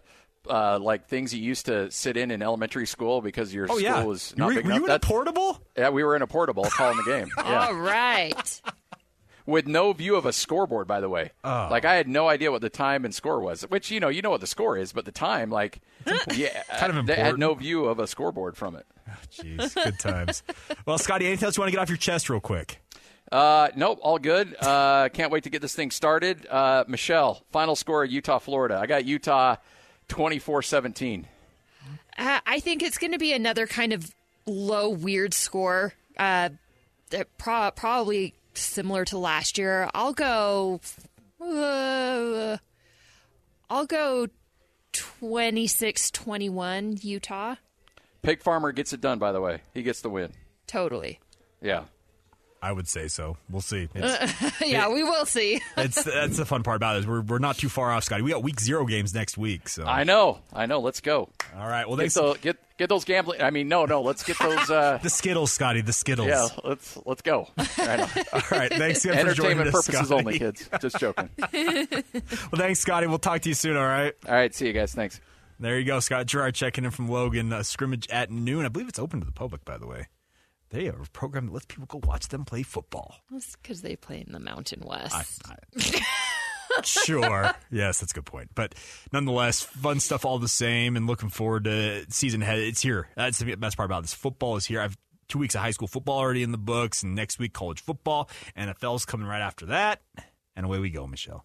[0.48, 3.80] uh, like things you used to sit in in elementary school because your Oh school
[3.80, 4.80] yeah, was not were, big were enough.
[4.80, 5.60] you in a portable?
[5.76, 7.28] yeah, we were in a portable calling the game.
[7.38, 7.66] Yeah.
[7.68, 8.60] All right.
[9.46, 11.30] with no view of a scoreboard, by the way.
[11.44, 11.68] Oh.
[11.70, 13.62] Like I had no idea what the time and score was.
[13.62, 15.80] Which you know, you know what the score is, but the time, like,
[16.34, 18.86] yeah, Kind of they had no view of a scoreboard from it.
[19.32, 20.42] Jeez, good times.
[20.86, 22.80] well, Scotty, anything else you want to get off your chest real quick?
[23.30, 24.54] Uh, nope, all good.
[24.60, 26.46] Uh, can't wait to get this thing started.
[26.46, 28.76] Uh, Michelle, final score Utah, Florida.
[28.78, 29.56] I got Utah
[30.08, 31.24] 24-17.
[32.18, 34.14] Uh, I think it's going to be another kind of
[34.46, 35.94] low, weird score.
[36.18, 36.50] Uh,
[37.10, 39.88] that pro- probably similar to last year.
[39.94, 40.80] I'll go.
[41.40, 42.58] Uh,
[43.70, 44.26] I'll go
[44.92, 47.54] 26-21 Utah.
[48.22, 49.18] Pig Farmer gets it done.
[49.18, 50.32] By the way, he gets the win.
[50.66, 51.20] Totally.
[51.60, 51.84] Yeah.
[52.64, 53.36] I would say so.
[53.50, 53.88] We'll see.
[53.92, 55.60] It's, yeah, we will see.
[55.76, 58.22] it's that's the fun part about it is we're we're not too far off, Scotty.
[58.22, 60.78] We got week zero games next week, so I know, I know.
[60.78, 61.28] Let's go.
[61.56, 61.88] all right.
[61.88, 62.14] Well, Get, thanks.
[62.14, 63.42] the, get get those gambling.
[63.42, 64.00] I mean, no, no.
[64.02, 64.70] Let's get those.
[64.70, 65.80] Uh, the Skittles, Scotty.
[65.80, 66.28] The Skittles.
[66.28, 67.48] yeah, let's let's go.
[67.58, 68.00] Right.
[68.32, 68.72] All right.
[68.72, 70.14] Thanks again for joining Entertainment us, purposes Scotty.
[70.14, 70.68] only, kids.
[70.80, 71.30] Just joking.
[71.38, 73.08] Well, thanks, Scotty.
[73.08, 73.76] We'll talk to you soon.
[73.76, 74.14] All right.
[74.28, 74.94] All right, see you guys.
[74.94, 75.20] Thanks.
[75.58, 77.52] There you go, Scott Garrard checking in from Logan.
[77.52, 78.64] Uh, scrimmage at noon.
[78.64, 80.06] I believe it's open to the public, by the way.
[80.72, 83.16] They are a program that lets people go watch them play football.
[83.30, 85.42] That's because they play in the Mountain West.
[85.46, 86.02] I-
[86.82, 87.52] sure.
[87.70, 88.50] yes, that's a good point.
[88.54, 88.74] But
[89.12, 92.58] nonetheless, fun stuff all the same and looking forward to season ahead.
[92.58, 93.08] It's here.
[93.16, 94.14] That's the best part about this.
[94.14, 94.80] Football is here.
[94.80, 94.96] I've
[95.28, 98.30] two weeks of high school football already in the books, and next week college football.
[98.56, 100.00] NFL's coming right after that.
[100.56, 101.44] And away we go, Michelle.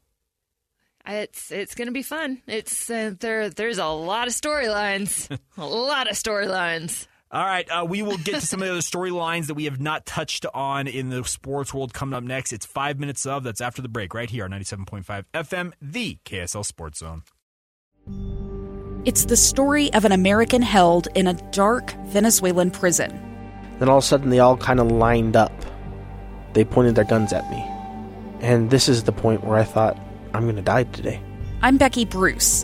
[1.06, 2.42] It's it's going to be fun.
[2.48, 3.50] It's uh, there.
[3.50, 5.30] There's a lot of storylines.
[5.58, 7.08] a lot of storylines.
[7.30, 9.82] All right, uh, we will get to some of the other storylines that we have
[9.82, 12.54] not touched on in the sports world coming up next.
[12.54, 16.63] It's five minutes of that's after the break right here on 97.5 FM, the KSL
[16.63, 17.24] Sports Zone.
[19.04, 23.12] It's the story of an American held in a dark Venezuelan prison.
[23.80, 25.52] Then all of a sudden, they all kind of lined up.
[26.54, 27.62] They pointed their guns at me.
[28.40, 29.98] And this is the point where I thought,
[30.34, 31.22] I'm going to die today.
[31.62, 32.63] I'm Becky Bruce.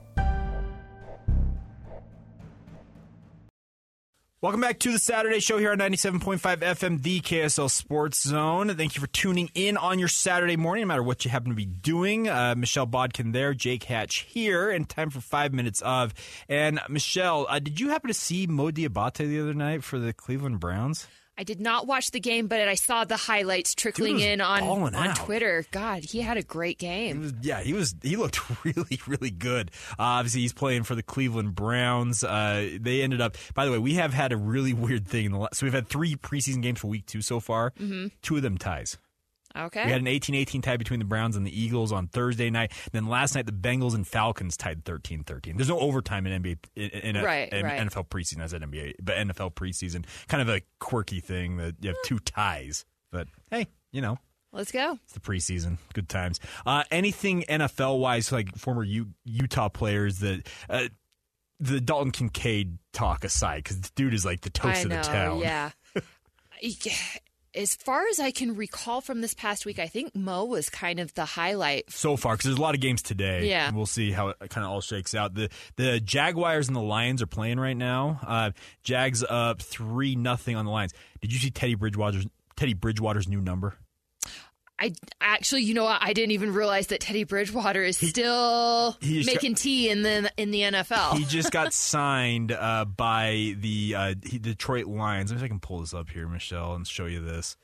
[4.41, 8.75] Welcome back to the Saturday show here on 97.5 FM, the KSL Sports Zone.
[8.75, 11.55] Thank you for tuning in on your Saturday morning, no matter what you happen to
[11.55, 12.27] be doing.
[12.27, 16.15] Uh, Michelle Bodkin there, Jake Hatch here, and time for five minutes of.
[16.49, 20.11] And Michelle, uh, did you happen to see Mo Diabate the other night for the
[20.11, 21.05] Cleveland Browns?
[21.41, 24.93] I did not watch the game, but I saw the highlights trickling in on on
[24.93, 25.15] out.
[25.15, 25.65] Twitter.
[25.71, 27.35] God, he had a great game.
[27.41, 27.95] Yeah, he was.
[28.03, 29.71] He looked really, really good.
[29.97, 32.23] Uh, obviously, he's playing for the Cleveland Browns.
[32.23, 33.37] Uh, they ended up.
[33.55, 35.25] By the way, we have had a really weird thing.
[35.25, 37.71] In the, la- so we've had three preseason games for week two so far.
[37.71, 38.09] Mm-hmm.
[38.21, 38.99] Two of them ties.
[39.55, 39.85] Okay.
[39.85, 42.71] We had an 18-18 tie between the Browns and the Eagles on Thursday night.
[42.91, 45.55] Then last night, the Bengals and Falcons tied 13-13.
[45.57, 47.79] There's no overtime in NBA in, in, in, Right, in right.
[47.81, 48.41] NFL preseason.
[48.41, 52.19] I said NBA, but NFL preseason, kind of a quirky thing that you have two
[52.19, 52.85] ties.
[53.11, 54.17] But hey, you know,
[54.53, 54.97] Let's go.
[55.03, 55.77] it's the preseason.
[55.93, 56.39] Good times.
[56.65, 60.47] Uh, anything NFL wise, like former U- Utah players that.
[60.69, 60.87] Uh,
[61.63, 65.37] the Dalton Kincaid talk aside, because the dude is like the toast of the town.
[65.37, 65.69] Yeah.
[67.53, 70.99] As far as I can recall from this past week, I think Mo was kind
[70.99, 71.91] of the highlight.
[71.91, 73.49] so far because there's a lot of games today.
[73.49, 73.67] Yeah.
[73.67, 75.33] and we'll see how it kind of all shakes out.
[75.33, 78.19] the The Jaguars and the Lions are playing right now.
[78.25, 78.51] Uh,
[78.83, 80.93] Jags up three nothing on the Lions.
[81.19, 83.75] Did you see Teddy Bridgewater's Teddy Bridgewater's new number?
[84.81, 85.99] I actually, you know, what?
[86.01, 90.49] I didn't even realize that Teddy Bridgewater is still he making tea in the in
[90.49, 91.19] the NFL.
[91.19, 95.29] He just got signed uh, by the uh, Detroit Lions.
[95.29, 97.57] Let me see if I can pull this up here, Michelle, and show you this.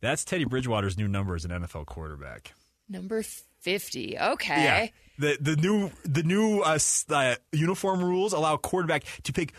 [0.00, 2.54] That's Teddy Bridgewater's new number as an NFL quarterback.
[2.88, 3.22] Number
[3.60, 4.18] 50.
[4.18, 4.64] Okay.
[4.64, 4.86] Yeah.
[5.16, 9.52] The the new the new uh, uh, uniform rules allow a quarterback to pick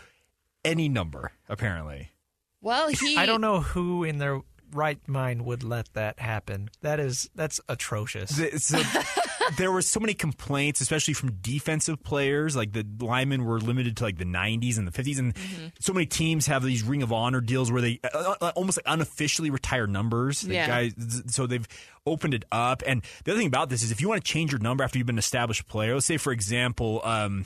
[0.66, 1.32] any number.
[1.48, 2.12] Apparently.
[2.60, 3.16] Well, he.
[3.16, 4.42] I don't know who in their
[4.74, 6.70] right mind would let that happen.
[6.82, 8.36] That is that's atrocious.
[8.64, 8.82] So,
[9.58, 12.56] there were so many complaints, especially from defensive players.
[12.56, 15.68] Like the linemen were limited to like the 90s and the 50s, and mm-hmm.
[15.80, 18.94] so many teams have these Ring of Honor deals where they uh, uh almost like
[18.94, 20.44] unofficially retire numbers.
[20.44, 20.68] Yeah.
[20.68, 20.94] Guys,
[21.28, 21.68] so they've
[22.06, 22.84] opened it up.
[22.86, 24.98] And the other thing about this is, if you want to change your number after
[24.98, 27.02] you've been an established player, let's say for example.
[27.04, 27.46] Um,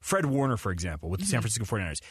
[0.00, 1.48] Fred Warner, for example, with the San mm-hmm.
[1.48, 2.02] Francisco 49ers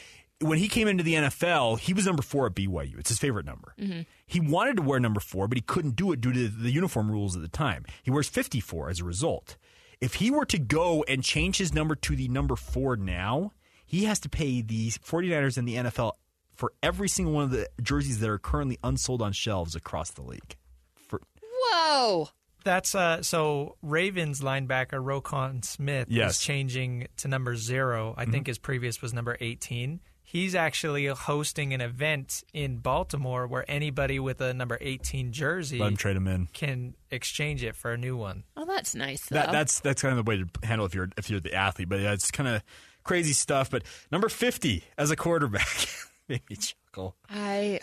[0.44, 2.98] when he came into the NFL, he was number four at BYU.
[2.98, 3.74] It's his favorite number.
[3.78, 4.02] Mm-hmm.
[4.26, 7.10] He wanted to wear number four, but he couldn't do it due to the uniform
[7.10, 7.84] rules at the time.
[8.02, 9.56] He wears 54 as a result.
[10.00, 13.52] If he were to go and change his number to the number four now,
[13.86, 16.12] he has to pay the 49ers and the NFL
[16.54, 20.22] for every single one of the jerseys that are currently unsold on shelves across the
[20.22, 20.56] league.
[20.94, 22.28] For- Whoa.
[22.64, 26.32] That's uh so Ravens linebacker Roquan Smith yes.
[26.32, 28.14] is changing to number zero.
[28.16, 28.32] I mm-hmm.
[28.32, 30.00] think his previous was number eighteen
[30.34, 35.86] he's actually hosting an event in Baltimore where anybody with a number 18 jersey Let
[35.86, 36.48] him trade him in.
[36.52, 38.42] can exchange it for a new one.
[38.56, 39.26] Oh, that's nice.
[39.26, 39.36] Though.
[39.36, 41.54] That, that's that's kind of the way to handle it if you're if you're the
[41.54, 41.88] athlete.
[41.88, 42.62] But yeah, it's kind of
[43.04, 43.70] crazy stuff.
[43.70, 45.88] But number 50 as a quarterback
[46.28, 47.16] made me chuckle.
[47.30, 47.78] I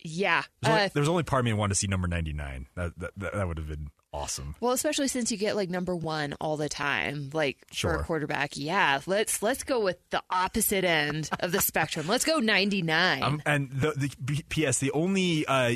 [0.00, 0.42] yeah.
[0.60, 2.66] There's, uh, only, there's only part of me that wanted to see number 99.
[2.76, 4.54] That that, that would have been awesome.
[4.60, 7.94] Well, especially since you get like number one all the time, like sure.
[7.94, 8.56] for a quarterback.
[8.56, 12.06] Yeah, let's let's go with the opposite end of the spectrum.
[12.06, 13.22] Let's go ninety nine.
[13.22, 14.78] Um, and the, the P.S.
[14.78, 15.74] The only uh,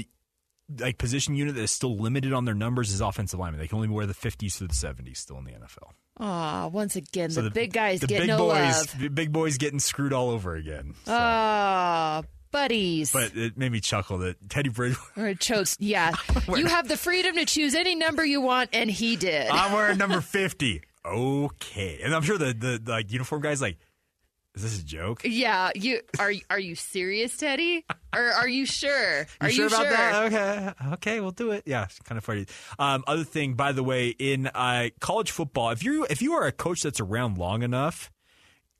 [0.79, 3.61] like position unit that is still limited on their numbers is offensive linemen.
[3.61, 5.91] They can only wear the fifties through the seventies still in the NFL.
[6.21, 8.99] Ah, oh, once again, so the, the, big guys the get big no boys, love.
[8.99, 10.95] The big boys getting screwed all over again.
[11.07, 12.23] Ah.
[12.23, 12.29] So.
[12.29, 13.13] Oh, buddies.
[13.13, 15.77] But it made me chuckle that Teddy Bridgewater chose.
[15.79, 16.15] Yeah,
[16.49, 19.49] you have the freedom to choose any number you want, and he did.
[19.49, 20.83] I'm wearing number fifty.
[21.05, 23.79] Okay, and I'm sure the the, the like, uniform guy's like,
[24.55, 26.33] "Is this a joke?" Yeah, you are.
[26.51, 27.85] Are you serious, Teddy?
[28.15, 29.27] or are you sure?
[29.41, 29.91] Are you sure about sure?
[29.91, 30.25] that?
[30.25, 31.65] Okay, okay, we'll do it.
[31.67, 32.47] Yeah, kind of funny.
[32.79, 36.47] Um, other thing, by the way, in uh, college football, if you if you are
[36.47, 38.11] a coach that's around long enough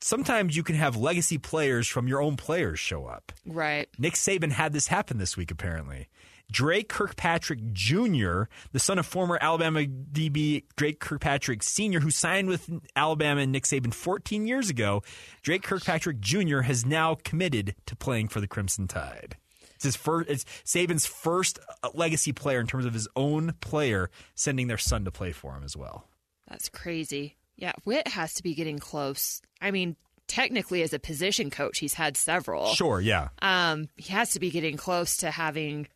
[0.01, 3.33] sometimes you can have legacy players from your own players show up.
[3.47, 3.89] Right.
[3.99, 6.09] Nick Saban had this happen this week, apparently.
[6.51, 12.71] Drake Kirkpatrick Jr., the son of former Alabama DB Drake Kirkpatrick Sr., who signed with
[12.97, 15.03] Alabama and Nick Saban 14 years ago,
[15.43, 16.61] Drake Kirkpatrick Jr.
[16.61, 19.37] has now committed to playing for the Crimson Tide.
[19.75, 20.29] It's his first.
[20.29, 25.05] It's Saban's first uh, legacy player in terms of his own player sending their son
[25.05, 26.09] to play for him as well.
[26.49, 27.37] That's crazy.
[27.59, 29.43] Yeah, Whitt has to be getting close.
[29.61, 29.97] I mean,
[30.29, 32.69] technically as a position coach, he's had several.
[32.69, 33.29] Sure, yeah.
[33.43, 35.89] Um, he has to be getting close to having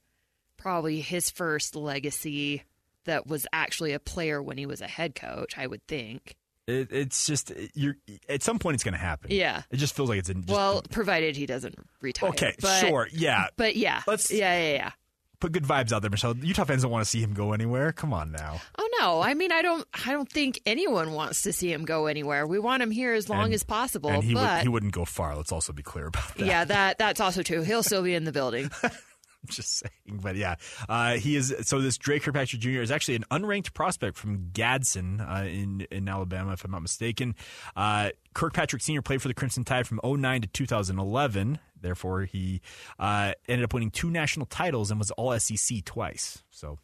[0.57, 2.65] probably his first legacy
[3.05, 5.57] that was actually a player when he was a head coach.
[5.57, 6.35] I would think.
[6.67, 7.97] It, it's just you're
[8.29, 9.31] at some point it's going to happen.
[9.31, 10.45] Yeah, it just feels like it's in.
[10.49, 12.31] well, provided he doesn't retire.
[12.31, 14.91] Okay, but, sure, yeah, but yeah, let's yeah, yeah, yeah
[15.43, 16.37] put good vibes out there, Michelle.
[16.37, 17.93] Utah fans don't want to see him go anywhere.
[17.93, 18.61] Come on now.
[18.79, 19.87] Oh no, I mean I don't.
[20.07, 22.47] I don't think anyone wants to see him go anywhere.
[22.47, 24.11] We want him here as long and, as possible.
[24.11, 25.37] And he, but, would, he wouldn't go far.
[25.37, 26.47] Let's also be clear about that.
[26.47, 27.63] Yeah, that that's also true.
[27.63, 28.71] He'll still be in the building.
[29.47, 30.55] just saying, but yeah,
[30.89, 31.53] uh, he is.
[31.63, 32.81] So this Drake Kirkpatrick Jr.
[32.81, 37.35] is actually an unranked prospect from Gadsden uh, in in Alabama, if I'm not mistaken.
[37.75, 39.03] Uh, Kirkpatrick Sr.
[39.03, 41.59] played for the Crimson Tide from 09 to 2011.
[41.83, 42.63] Therefore, he
[42.99, 46.43] uh, ended up winning two national titles and was All SEC twice.
[46.51, 46.79] So.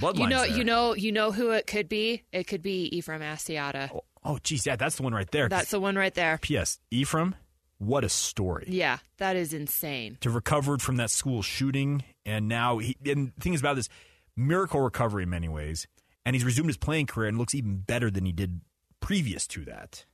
[0.00, 0.46] You know, there.
[0.46, 2.22] you know, you know who it could be.
[2.32, 3.90] It could be Ephraim Asiata.
[3.92, 5.48] Oh, oh, geez, yeah, that's the one right there.
[5.48, 6.38] That's the one right there.
[6.40, 6.78] P.S.
[6.90, 7.34] Ephraim,
[7.78, 8.66] what a story!
[8.68, 10.16] Yeah, that is insane.
[10.20, 12.96] To recovered from that school shooting, and now he.
[13.04, 13.88] And the thing is about this
[14.36, 15.86] miracle recovery in many ways,
[16.24, 18.60] and he's resumed his playing career and looks even better than he did
[19.00, 20.04] previous to that.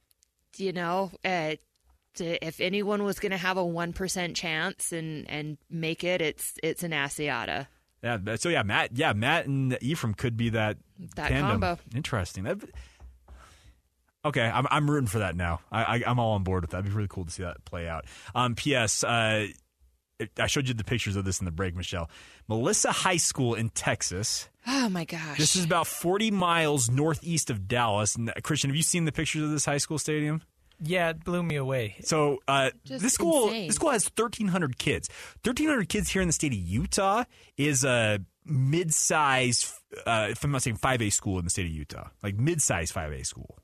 [0.56, 1.56] You know, uh,
[2.20, 6.54] if anyone was going to have a one percent chance and and make it, it's
[6.62, 7.66] it's an Asiata.
[8.02, 8.18] Yeah.
[8.36, 8.90] So yeah, Matt.
[8.96, 10.78] Yeah, Matt and Ephraim could be that
[11.16, 11.60] that tandem.
[11.60, 11.78] combo.
[11.94, 12.44] Interesting.
[12.44, 12.58] That,
[14.24, 15.60] okay, I'm I'm rooting for that now.
[15.70, 16.78] I, I am all on board with that.
[16.78, 18.04] It'd be really cool to see that play out.
[18.34, 19.02] Um, P.S.
[19.02, 19.48] Uh,
[20.38, 22.10] I showed you the pictures of this in the break, Michelle.
[22.48, 24.48] Melissa High School in Texas.
[24.66, 25.38] Oh my gosh!
[25.38, 28.16] This is about 40 miles northeast of Dallas.
[28.16, 30.42] And Christian, have you seen the pictures of this high school stadium?
[30.80, 31.96] Yeah, it blew me away.
[32.02, 33.66] So uh, this school, insane.
[33.66, 35.08] this school has thirteen hundred kids.
[35.42, 37.24] Thirteen hundred kids here in the state of Utah
[37.56, 41.72] is a mid-size, uh, if I'm not saying five A school in the state of
[41.72, 43.58] Utah, like mid-size five A school.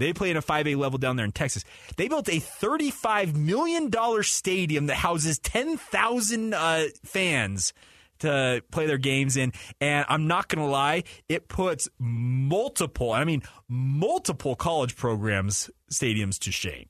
[0.00, 1.62] They play in a 5A level down there in Texas.
[1.98, 7.74] They built a $35 million stadium that houses 10,000 uh, fans
[8.20, 9.52] to play their games in.
[9.78, 16.38] And I'm not going to lie, it puts multiple, I mean, multiple college programs stadiums
[16.40, 16.88] to shame.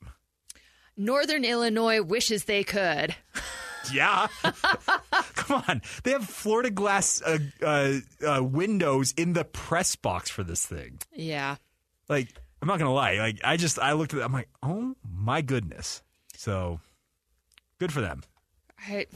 [0.97, 3.15] Northern Illinois wishes they could.
[3.91, 4.27] Yeah.
[5.35, 5.81] Come on.
[6.03, 7.93] They have Florida glass uh, uh,
[8.27, 10.99] uh, windows in the press box for this thing.
[11.13, 11.55] Yeah.
[12.07, 12.29] Like,
[12.61, 13.15] I'm not going to lie.
[13.15, 16.03] Like, I just, I looked at it, I'm like, oh my goodness.
[16.35, 16.79] So,
[17.79, 18.21] good for them.
[18.87, 19.07] I,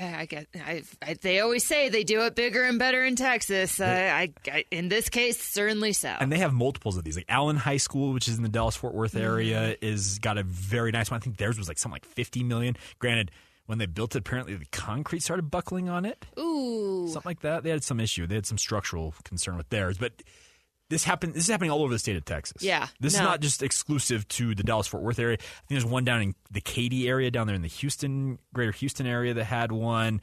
[0.00, 0.46] I get.
[0.54, 3.80] I, I, they always say they do it bigger and better in Texas.
[3.80, 6.14] I, I, in this case, certainly so.
[6.20, 7.16] And they have multiples of these.
[7.16, 9.76] Like Allen High School, which is in the Dallas Fort Worth area, mm.
[9.80, 11.18] is got a very nice one.
[11.18, 12.76] I think theirs was like something like fifty million.
[12.98, 13.30] Granted,
[13.66, 16.24] when they built it, apparently the concrete started buckling on it.
[16.38, 17.64] Ooh, something like that.
[17.64, 18.26] They had some issue.
[18.26, 20.12] They had some structural concern with theirs, but
[20.90, 21.34] this happened.
[21.34, 22.62] This is happening all over the state of Texas.
[22.62, 23.20] Yeah, this no.
[23.20, 25.34] is not just exclusive to the Dallas Fort Worth area.
[25.34, 28.72] I think there's one down in the Katy area, down there in the Houston, Greater
[28.72, 30.20] Houston area that had one.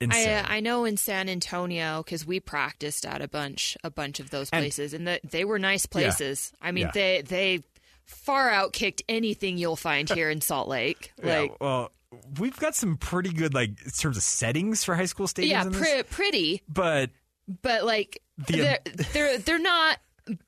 [0.00, 4.20] I, uh, I know in San Antonio because we practiced at a bunch a bunch
[4.20, 6.52] of those places, and, and the, they were nice places.
[6.60, 6.68] Yeah.
[6.68, 6.90] I mean, yeah.
[6.94, 7.62] they they
[8.04, 11.12] far outkicked anything you'll find here in Salt Lake.
[11.22, 11.92] Like, yeah, well,
[12.38, 15.48] we've got some pretty good like in terms of settings for high school stadiums.
[15.50, 17.10] Yeah, pre- pretty, but
[17.62, 18.78] but like the, they're,
[19.12, 19.98] they're they're not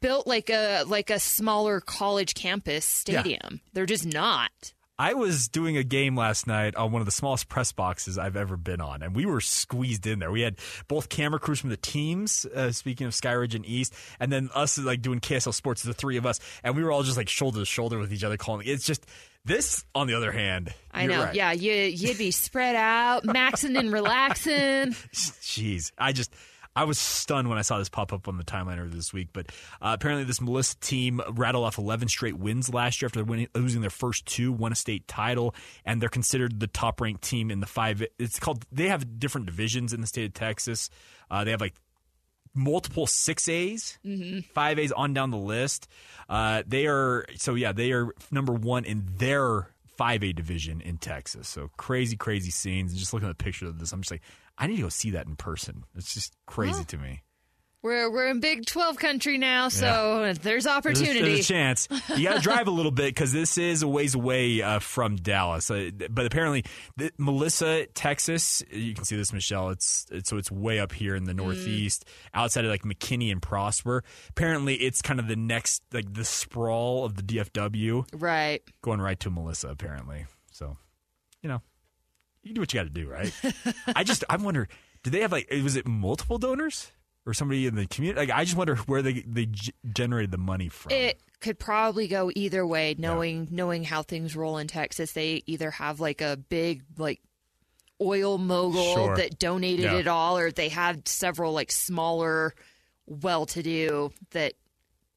[0.01, 3.39] built like a like a smaller college campus stadium.
[3.51, 3.59] Yeah.
[3.73, 4.75] They're just not.
[4.99, 8.37] I was doing a game last night on one of the smallest press boxes I've
[8.37, 10.31] ever been on, and we were squeezed in there.
[10.31, 10.57] We had
[10.89, 14.77] both camera crews from the teams, uh, speaking of Skyridge and East, and then us
[14.77, 17.61] like doing KSL Sports, the three of us, and we were all just like shoulder
[17.61, 18.67] to shoulder with each other, calling.
[18.67, 19.07] It's just
[19.43, 21.35] this, on the other hand, I know, right.
[21.35, 24.53] yeah, you you'd be spread out, maxing and relaxing.
[25.15, 26.31] Jeez, I just
[26.77, 29.29] I was stunned when I saw this pop up on the timeline earlier this week.
[29.33, 29.49] But
[29.83, 33.81] uh, apparently, this Melissa team rattled off 11 straight wins last year after winning, losing
[33.81, 35.55] their first two, won a state title,
[35.85, 38.03] and they're considered the top ranked team in the five.
[38.19, 38.65] It's called.
[38.71, 40.91] They have different divisions in the state of Texas.
[41.31, 41.75] Uh, they have like
[42.55, 44.41] multiple six A's, mm-hmm.
[44.55, 45.89] five A's on down the list.
[46.29, 49.69] Uh, they are so yeah, they are number one in their
[50.01, 51.47] 5A division in Texas.
[51.47, 52.93] So crazy, crazy scenes.
[52.93, 54.23] And just looking at the picture of this, I'm just like,
[54.61, 55.85] I need to go see that in person.
[55.97, 57.23] It's just crazy to me.
[57.83, 60.35] We're we're in Big Twelve country now, so yeah.
[60.35, 61.21] there's opportunity.
[61.21, 61.89] There's, there's, a chance.
[62.15, 65.17] You got to drive a little bit because this is a ways away uh, from
[65.17, 65.71] Dallas.
[65.71, 66.65] Uh, but apparently,
[66.99, 68.63] the, Melissa, Texas.
[68.71, 69.71] You can see this, Michelle.
[69.71, 71.37] It's, it's so it's way up here in the mm.
[71.37, 72.11] Northeast, mm.
[72.35, 74.05] outside of like McKinney and Prosper.
[74.29, 78.07] Apparently, it's kind of the next like the sprawl of the DFW.
[78.13, 78.63] Right.
[78.83, 79.69] Going right to Melissa.
[79.69, 80.77] Apparently, so
[81.41, 81.63] you know
[82.43, 83.33] you do what you got to do, right?
[83.95, 84.69] I just I wonder,
[85.03, 86.91] did they have like was it multiple donors
[87.27, 88.27] or somebody in the community?
[88.27, 90.93] Like I just wonder where they they g- generated the money from.
[90.93, 93.49] It could probably go either way, knowing yeah.
[93.51, 95.13] knowing how things roll in Texas.
[95.13, 97.21] They either have like a big like
[98.01, 99.17] oil mogul sure.
[99.17, 99.99] that donated yeah.
[99.99, 102.55] it all, or they had several like smaller,
[103.07, 104.55] well-to-do that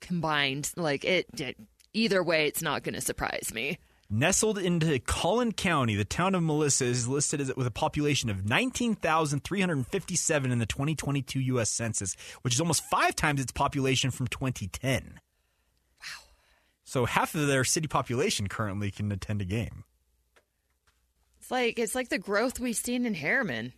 [0.01, 0.69] combined.
[0.75, 1.57] Like it, it
[1.93, 3.77] either way, it's not going to surprise me.
[4.15, 8.45] Nestled into Collin County, the town of Melissa is listed as, with a population of
[8.45, 11.71] 19,357 in the 2022 U.S.
[11.71, 15.19] Census, which is almost five times its population from 2010.
[15.99, 16.05] Wow.
[16.83, 19.83] So half of their city population currently can attend a game.
[21.39, 23.71] It's like it's like the growth we've seen in Herriman.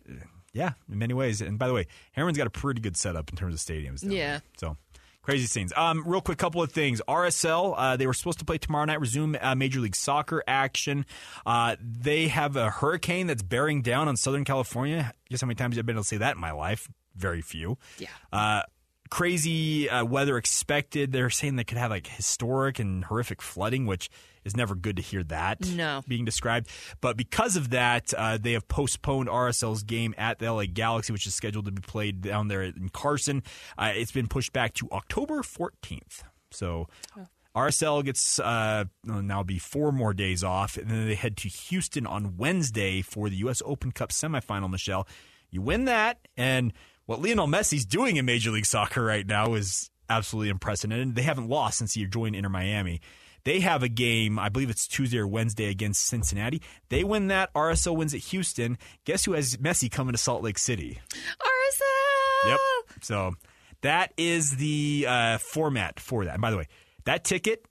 [0.52, 1.40] Yeah, in many ways.
[1.40, 4.02] And by the way, Herriman's got a pretty good setup in terms of stadiums.
[4.02, 4.10] yeah.
[4.10, 4.42] There.
[4.58, 4.76] So
[5.26, 5.72] Crazy scenes.
[5.76, 7.02] Um, real quick, couple of things.
[7.08, 11.04] RSL, uh, they were supposed to play tomorrow night, resume uh, Major League Soccer action.
[11.44, 15.12] Uh, they have a hurricane that's bearing down on Southern California.
[15.28, 16.88] Guess how many times I've been able to say that in my life?
[17.16, 17.76] Very few.
[17.98, 18.06] Yeah.
[18.32, 18.62] Uh,
[19.10, 21.10] crazy uh, weather expected.
[21.10, 24.08] They're saying they could have like historic and horrific flooding, which
[24.46, 26.02] is never good to hear that no.
[26.06, 26.68] being described.
[27.00, 31.26] But because of that, uh, they have postponed RSL's game at the LA Galaxy, which
[31.26, 33.42] is scheduled to be played down there in Carson.
[33.76, 36.22] Uh, it's been pushed back to October 14th.
[36.50, 36.88] So.
[37.18, 37.26] Oh.
[37.54, 42.06] RSL gets uh, now be four more days off, and then they head to Houston
[42.06, 43.62] on Wednesday for the U.S.
[43.64, 44.68] Open Cup semifinal.
[44.68, 45.08] Michelle,
[45.50, 46.74] you win that, and
[47.06, 51.06] what Lionel Messi's doing in Major League Soccer right now is absolutely unprecedented.
[51.06, 53.00] And they haven't lost since he joined Inter Miami.
[53.46, 56.60] They have a game, I believe it's Tuesday or Wednesday against Cincinnati.
[56.88, 57.54] They win that.
[57.54, 58.76] RSL wins at Houston.
[59.04, 60.98] Guess who has Messi coming to Salt Lake City?
[61.12, 62.48] RSL.
[62.48, 62.60] Yep.
[63.02, 63.34] So
[63.82, 66.32] that is the uh, format for that.
[66.32, 66.66] And by the way,
[67.04, 67.64] that ticket.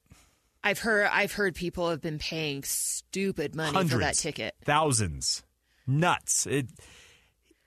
[0.63, 1.09] I've heard.
[1.11, 4.55] I've heard people have been paying stupid money hundreds, for that ticket.
[4.63, 5.43] Thousands,
[5.85, 6.47] nuts.
[6.47, 6.69] It.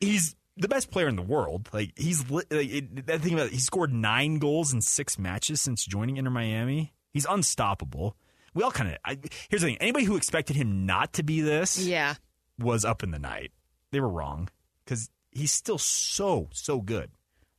[0.01, 1.69] He's the best player in the world.
[1.75, 5.85] Like he's like, that thing about it, he scored nine goals in six matches since
[5.85, 6.95] joining Inter Miami.
[7.13, 8.17] He's unstoppable.
[8.55, 9.19] We all kind of.
[9.49, 12.15] Here's the thing: anybody who expected him not to be this, yeah,
[12.59, 13.53] was up in the night.
[13.93, 14.49] They were wrong
[14.85, 17.11] because he's still so so good.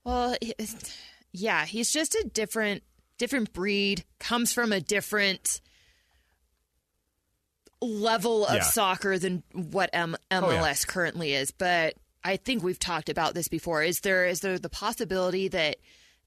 [0.04, 0.36] Well,
[1.32, 2.84] yeah, he's just a different
[3.18, 4.04] different breed.
[4.20, 5.62] Comes from a different
[7.82, 8.64] level of Yeah.
[8.64, 10.74] soccer than what M- MLS Oh, yeah.
[10.88, 11.52] currently is.
[11.52, 13.84] But I think we've talked about this before.
[13.84, 15.78] Is there is there the possibility that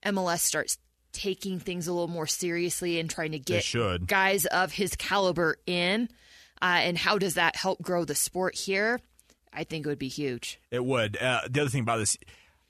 [0.04, 0.78] MLS starts
[1.12, 3.64] taking things a little more seriously and trying to get
[4.06, 6.08] guys of his caliber in?
[6.60, 9.00] Uh, and how does that help grow the sport here?
[9.52, 10.60] I think it would be huge.
[10.70, 11.16] It would.
[11.20, 12.16] Uh, the other thing about this,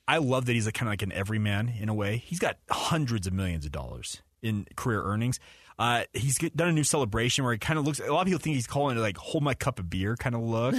[0.09, 2.17] I love that he's like, kind of like an everyman in a way.
[2.17, 5.39] He's got hundreds of millions of dollars in career earnings.
[5.79, 8.01] Uh, he's done a new celebration where he kind of looks.
[8.01, 10.35] A lot of people think he's calling it like "hold my cup of beer" kind
[10.35, 10.75] of look,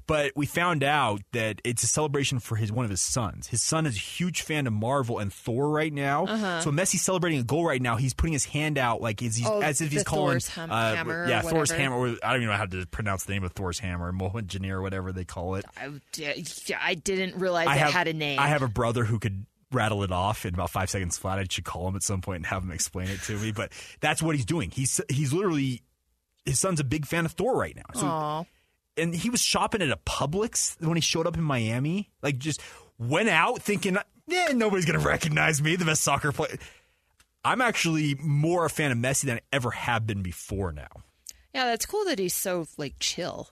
[0.06, 3.48] but we found out that it's a celebration for his one of his sons.
[3.48, 6.24] His son is a huge fan of Marvel and Thor right now.
[6.26, 6.60] Uh-huh.
[6.60, 7.96] So Messi's celebrating a goal right now.
[7.96, 10.70] He's putting his hand out like as, he's, Oh, as if he's calling Thor's ham-
[10.70, 11.96] uh, hammer yeah, Thor's hammer.
[11.96, 14.82] Or, I don't even know how to pronounce the name of Thor's hammer, Mohanjir or
[14.82, 15.64] whatever they call it.
[15.76, 15.90] I,
[16.80, 18.38] I didn't realize I it have, had a name.
[18.38, 21.38] I have a brother who could rattle it off in about five seconds flat.
[21.38, 23.52] I should call him at some point and have him explain it to me.
[23.52, 24.70] But that's what he's doing.
[24.70, 25.82] He's he's literally
[26.44, 27.84] his son's a big fan of Thor right now.
[27.94, 28.44] So, Aw.
[28.96, 32.10] and he was shopping at a Publix when he showed up in Miami.
[32.22, 32.60] Like just
[32.98, 33.96] went out thinking,
[34.26, 36.56] yeah, nobody's gonna recognize me, the best soccer player.
[37.44, 40.88] I'm actually more a fan of Messi than I ever have been before now.
[41.54, 43.48] Yeah, that's cool that he's so like chill.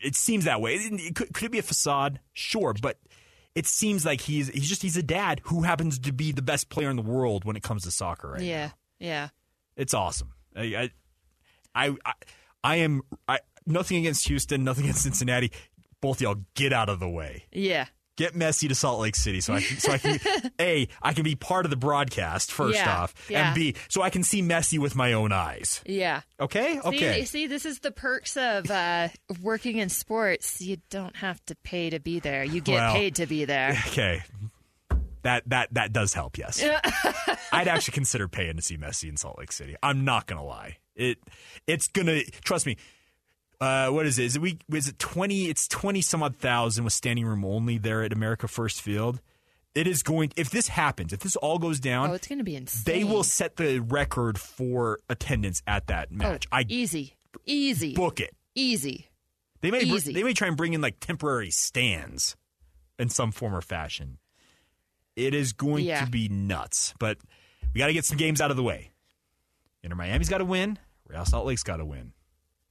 [0.00, 0.74] it seems that way.
[0.76, 2.20] It- it could, could it be a facade?
[2.32, 2.98] Sure, but
[3.58, 6.68] it seems like he's he's just he's a dad who happens to be the best
[6.68, 8.30] player in the world when it comes to soccer.
[8.30, 8.42] Right?
[8.42, 9.30] Yeah, yeah.
[9.76, 10.32] It's awesome.
[10.54, 10.90] I I
[11.74, 12.12] I, I,
[12.62, 15.50] I am I, nothing against Houston, nothing against Cincinnati.
[16.00, 17.46] Both y'all get out of the way.
[17.50, 17.86] Yeah.
[18.18, 20.18] Get Messi to Salt Lake City so I can, so I can
[20.60, 23.46] a I can be part of the broadcast first Yeah, off, yeah.
[23.46, 25.80] and b so I can see Messi with my own eyes.
[25.86, 26.22] Yeah.
[26.40, 27.20] Okay, okay.
[27.20, 29.08] See, see, this is the perks of uh,
[29.40, 30.60] working in sports.
[30.60, 32.42] You don't have to pay to be there.
[32.42, 33.78] You get Well, paid to be there.
[33.88, 34.22] Okay.
[35.22, 36.62] That that that does help, yes.
[37.52, 39.76] I'd actually consider paying to see Messi in Salt Lake City.
[39.82, 40.78] I'm not gonna lie.
[40.96, 41.18] It
[41.66, 42.76] it's gonna trust me.
[43.60, 44.24] Uh, what is it?
[44.26, 44.58] Is it we?
[44.72, 45.48] Is it twenty?
[45.48, 49.20] It's twenty some odd thousand with standing room only there at America First Field.
[49.74, 50.32] It is going.
[50.36, 52.82] If this happens, if this all goes down, Oh, it's going to be insane.
[52.86, 56.46] they will set the record for attendance at that match.
[56.52, 58.34] Oh, I easy, easy, book it.
[58.54, 59.06] easy.
[59.60, 62.36] They may br- they may try and bring in like temporary stands
[62.98, 64.18] in some form or fashion.
[65.16, 66.04] It is going Yeah.
[66.04, 67.18] to be nuts, but
[67.74, 68.92] we got to get some games out of the way.
[69.82, 70.78] Inter Miami's got to win.
[71.08, 72.12] Real Salt Lake's got to win.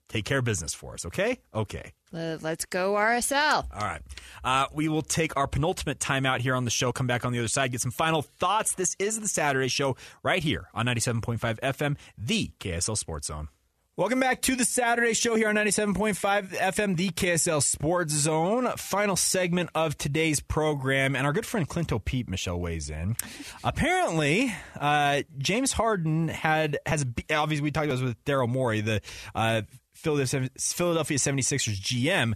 [0.10, 1.40] Take care of business for us, okay?
[1.54, 1.92] Okay.
[2.14, 3.68] Let's go RSL.
[3.74, 4.02] All right.
[4.44, 7.40] Uh, we will take our penultimate timeout here on the show, come back on the
[7.40, 8.74] other side, get some final thoughts.
[8.74, 13.50] This is the Saturday show right here on 97.5 FM, the KSL Sports Zone.
[13.98, 18.68] Welcome back to the Saturday show here on 97.5 FM, the KSL Sports Zone.
[18.78, 23.16] Final segment of today's program, and our good friend Clint O'Peep, Michelle, weighs in.
[23.64, 29.02] Apparently, uh, James Harden had has obviously we talked about this with Daryl Morey, the
[29.34, 29.64] uh,
[29.98, 32.34] Philadelphia Philadelphia 76ers GM.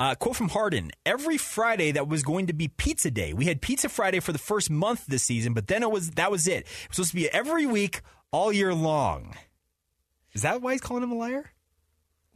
[0.00, 3.32] Uh, quote from Harden: Every Friday that was going to be Pizza Day.
[3.32, 6.30] We had Pizza Friday for the first month this season, but then it was that
[6.30, 6.60] was it.
[6.62, 8.00] It was supposed to be every week,
[8.32, 9.34] all year long.
[10.32, 11.50] Is that why he's calling him a liar?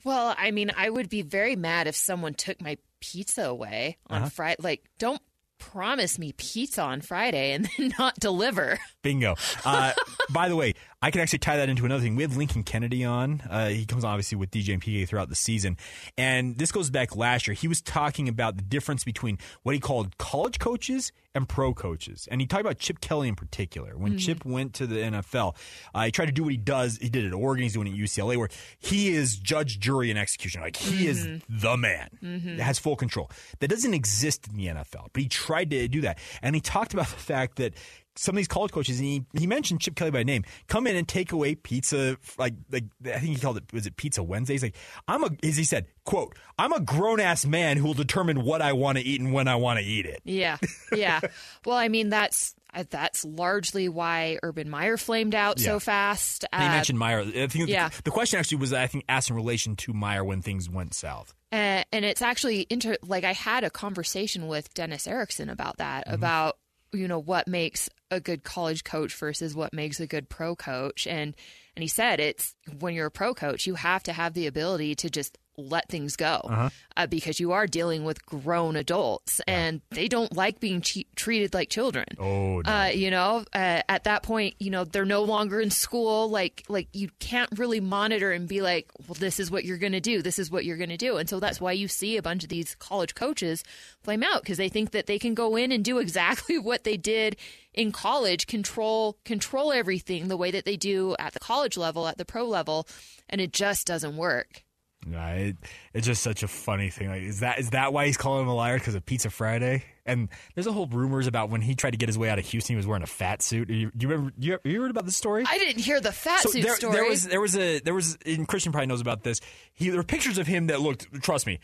[0.05, 4.23] Well, I mean, I would be very mad if someone took my pizza away on
[4.23, 4.31] Uh-huh.
[4.31, 4.57] Friday.
[4.63, 5.21] Like, don't
[5.59, 8.79] promise me pizza on Friday and then not deliver.
[9.09, 9.37] Bingo.
[9.65, 9.93] Uh,
[10.31, 12.15] by the way, I can actually tie that into another thing.
[12.15, 13.41] We had Lincoln Kennedy on.
[13.49, 15.79] Uh, he comes on obviously with DJ and PK throughout the season.
[16.19, 17.55] And this goes back last year.
[17.55, 22.29] He was talking about the difference between what he called college coaches and pro coaches.
[22.31, 23.97] And he talked about Chip Kelly in particular.
[23.97, 24.19] When Mhm.
[24.19, 25.55] Chip went to the NFL,
[25.95, 26.99] uh, he tried to do what he does.
[27.01, 27.63] He did it at Oregon.
[27.63, 28.49] He's doing it at UCLA, where
[28.79, 30.61] he is judge, jury, and execution.
[30.63, 31.43] Like he is Mhm.
[31.49, 32.57] the man Mhm.
[32.57, 33.31] that has full control.
[33.61, 36.19] That doesn't exist in the NFL, but he tried to do that.
[36.43, 37.75] And he talked about the fact that
[38.19, 40.97] some of these college coaches, and he, he mentioned Chip Kelly by name, come in
[40.97, 44.63] and take away pizza, like like I think he called it was it Pizza Wednesdays.
[44.63, 48.45] Like I'm a, as he said, quote, I'm a grown ass man who will determine
[48.45, 50.21] what I want to eat and when I want to eat it.
[50.25, 50.59] Yeah,
[50.93, 51.21] yeah.
[51.65, 55.65] well, I mean, that's uh, that's largely why Urban Meyer flamed out Yeah.
[55.67, 56.45] so fast.
[56.53, 57.21] Uh, mentioned Meyer.
[57.21, 57.89] I think yeah.
[57.89, 60.93] the, the question actually was, I think, asked in relation to Meyer when things went
[60.95, 61.35] south.
[61.51, 66.05] Uh, and it's actually inter like I had a conversation with Dennis Erickson about that
[66.07, 66.15] Mm-hmm.
[66.15, 66.59] about
[66.93, 71.07] you know what makes a good college coach versus what makes a good pro coach.
[71.07, 71.35] And
[71.77, 74.95] and he said it's when you're a pro coach you have to have the ability
[74.97, 76.71] to just let things go Uh-huh.
[76.97, 81.53] uh, because you are dealing with grown adults and they don't like being che- treated
[81.53, 82.07] like children.
[82.19, 82.73] Oh, no.
[82.73, 86.31] Uh, you know, uh, at that point, you know, they're no longer in school.
[86.31, 89.93] Like, like you can't really monitor and be like, well, this is what you're going
[89.93, 90.23] to do.
[90.23, 91.17] This is what you're going to do.
[91.17, 93.65] And so that's why you see a bunch of these college coaches
[94.03, 96.97] flame out because they think that they can go in and do exactly what they
[96.97, 97.37] did
[97.75, 102.17] in college, control, control everything the way that they do at the college level, at
[102.17, 102.87] the pro level.
[103.29, 104.65] And it just doesn't work.
[105.13, 105.57] Yeah, it,
[105.95, 107.09] it's just such a funny thing.
[107.09, 109.85] Like, is that is that why he's calling him a liar because of Pizza Friday?
[110.07, 112.47] And there's a whole rumors about when he tried to get his way out of
[112.47, 113.69] Houston, he was wearing a fat suit.
[113.69, 114.33] You, you remember?
[114.39, 115.45] You, you heard about this story?
[115.47, 116.93] I didn't hear the fat So suit there, story.
[116.95, 119.41] there was there was a there was and Christian probably knows about this.
[119.75, 121.23] He there were pictures of him that looked.
[121.23, 121.59] Trust me,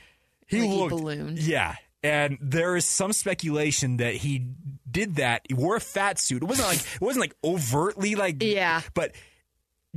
[0.47, 1.39] he Like he looked ballooned.
[1.39, 4.47] Yeah, and there is some speculation that he
[4.91, 5.43] did that.
[5.49, 6.43] He wore a fat suit.
[6.43, 8.83] It wasn't like it wasn't like overtly like Yeah.
[8.93, 9.13] but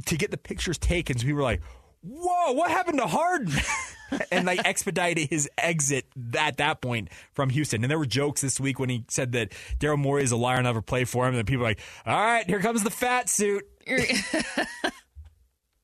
[0.05, 1.61] to get the pictures taken, so people were like,
[2.07, 3.53] "Whoa, what happened to Harden?"
[4.31, 6.05] and they expedited his exit
[6.37, 7.83] at that point from Houston.
[7.83, 10.57] And there were jokes this week when he said that Daryl Morey is a liar
[10.57, 11.29] and never played for him.
[11.29, 13.65] And then people were like, "All right, here comes the fat suit."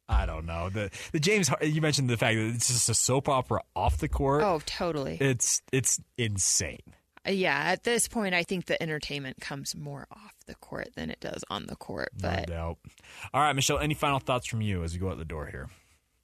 [0.10, 0.70] I don't know.
[0.70, 4.10] The the James you mentioned the fact that it's just a soap opera off the
[4.10, 4.44] court.
[4.44, 5.18] oh, totally.
[5.20, 6.82] It's it's insane.
[7.26, 11.22] Yeah, at this point, I think the entertainment comes more off the court than it
[11.22, 12.10] does on the court.
[12.22, 12.78] No But doubt.
[13.34, 13.80] All right, Michelle.
[13.80, 15.70] Any final thoughts from you as we go out the door here?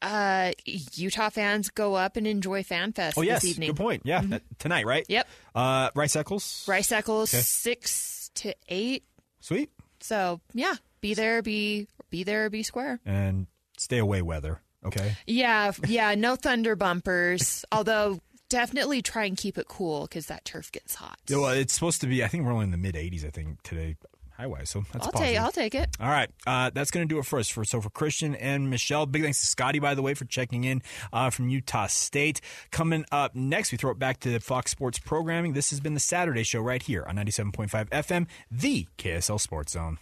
[0.02, 3.70] Uh, Utah fans go up and enjoy FanFest Oh yes, this evening.
[3.70, 4.02] good point.
[4.06, 5.06] Yeah, that- tonight, right?
[5.10, 5.28] Yep.
[5.56, 6.66] Uh, Rice Eccles.
[6.68, 7.42] Rice Eccles Okay.
[7.42, 9.04] six to eight.
[9.40, 9.70] Sweet.
[10.02, 13.00] So yeah, be there, be be there, be square.
[13.06, 13.48] And
[13.78, 14.62] stay away weather.
[14.86, 15.16] Okay.
[15.28, 16.16] Yeah, yeah.
[16.16, 17.66] No thunder bumpers.
[17.72, 21.20] although definitely try and keep it cool because that turf gets hot.
[21.28, 22.24] Yeah, well, it's supposed to be.
[22.24, 23.26] I think we're only in the mid 80s.
[23.26, 23.96] I think today,
[24.40, 24.62] highway.
[24.66, 25.34] So that's I'll positive.
[25.34, 25.90] take I'll take it.
[26.00, 27.50] All right, uh, that's going to do it for us.
[27.50, 30.64] For so for Christian and Michelle, big thanks to Scotty by the way for checking
[30.64, 30.82] in
[31.12, 32.42] uh, from Utah State.
[32.72, 35.54] Coming up next, we throw it back to Fox Sports programming.
[35.54, 39.98] This has been the Saturday Show right here on 97.5 FM, the KSL Sports Zone.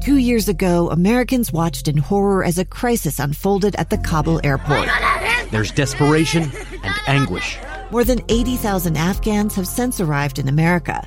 [0.00, 4.88] Two years ago, Americans watched in horror as a crisis unfolded at the Kabul airport.
[5.50, 6.44] There's desperation
[6.82, 7.58] and anguish.
[7.90, 11.06] More than 80,000 Afghans have since arrived in America,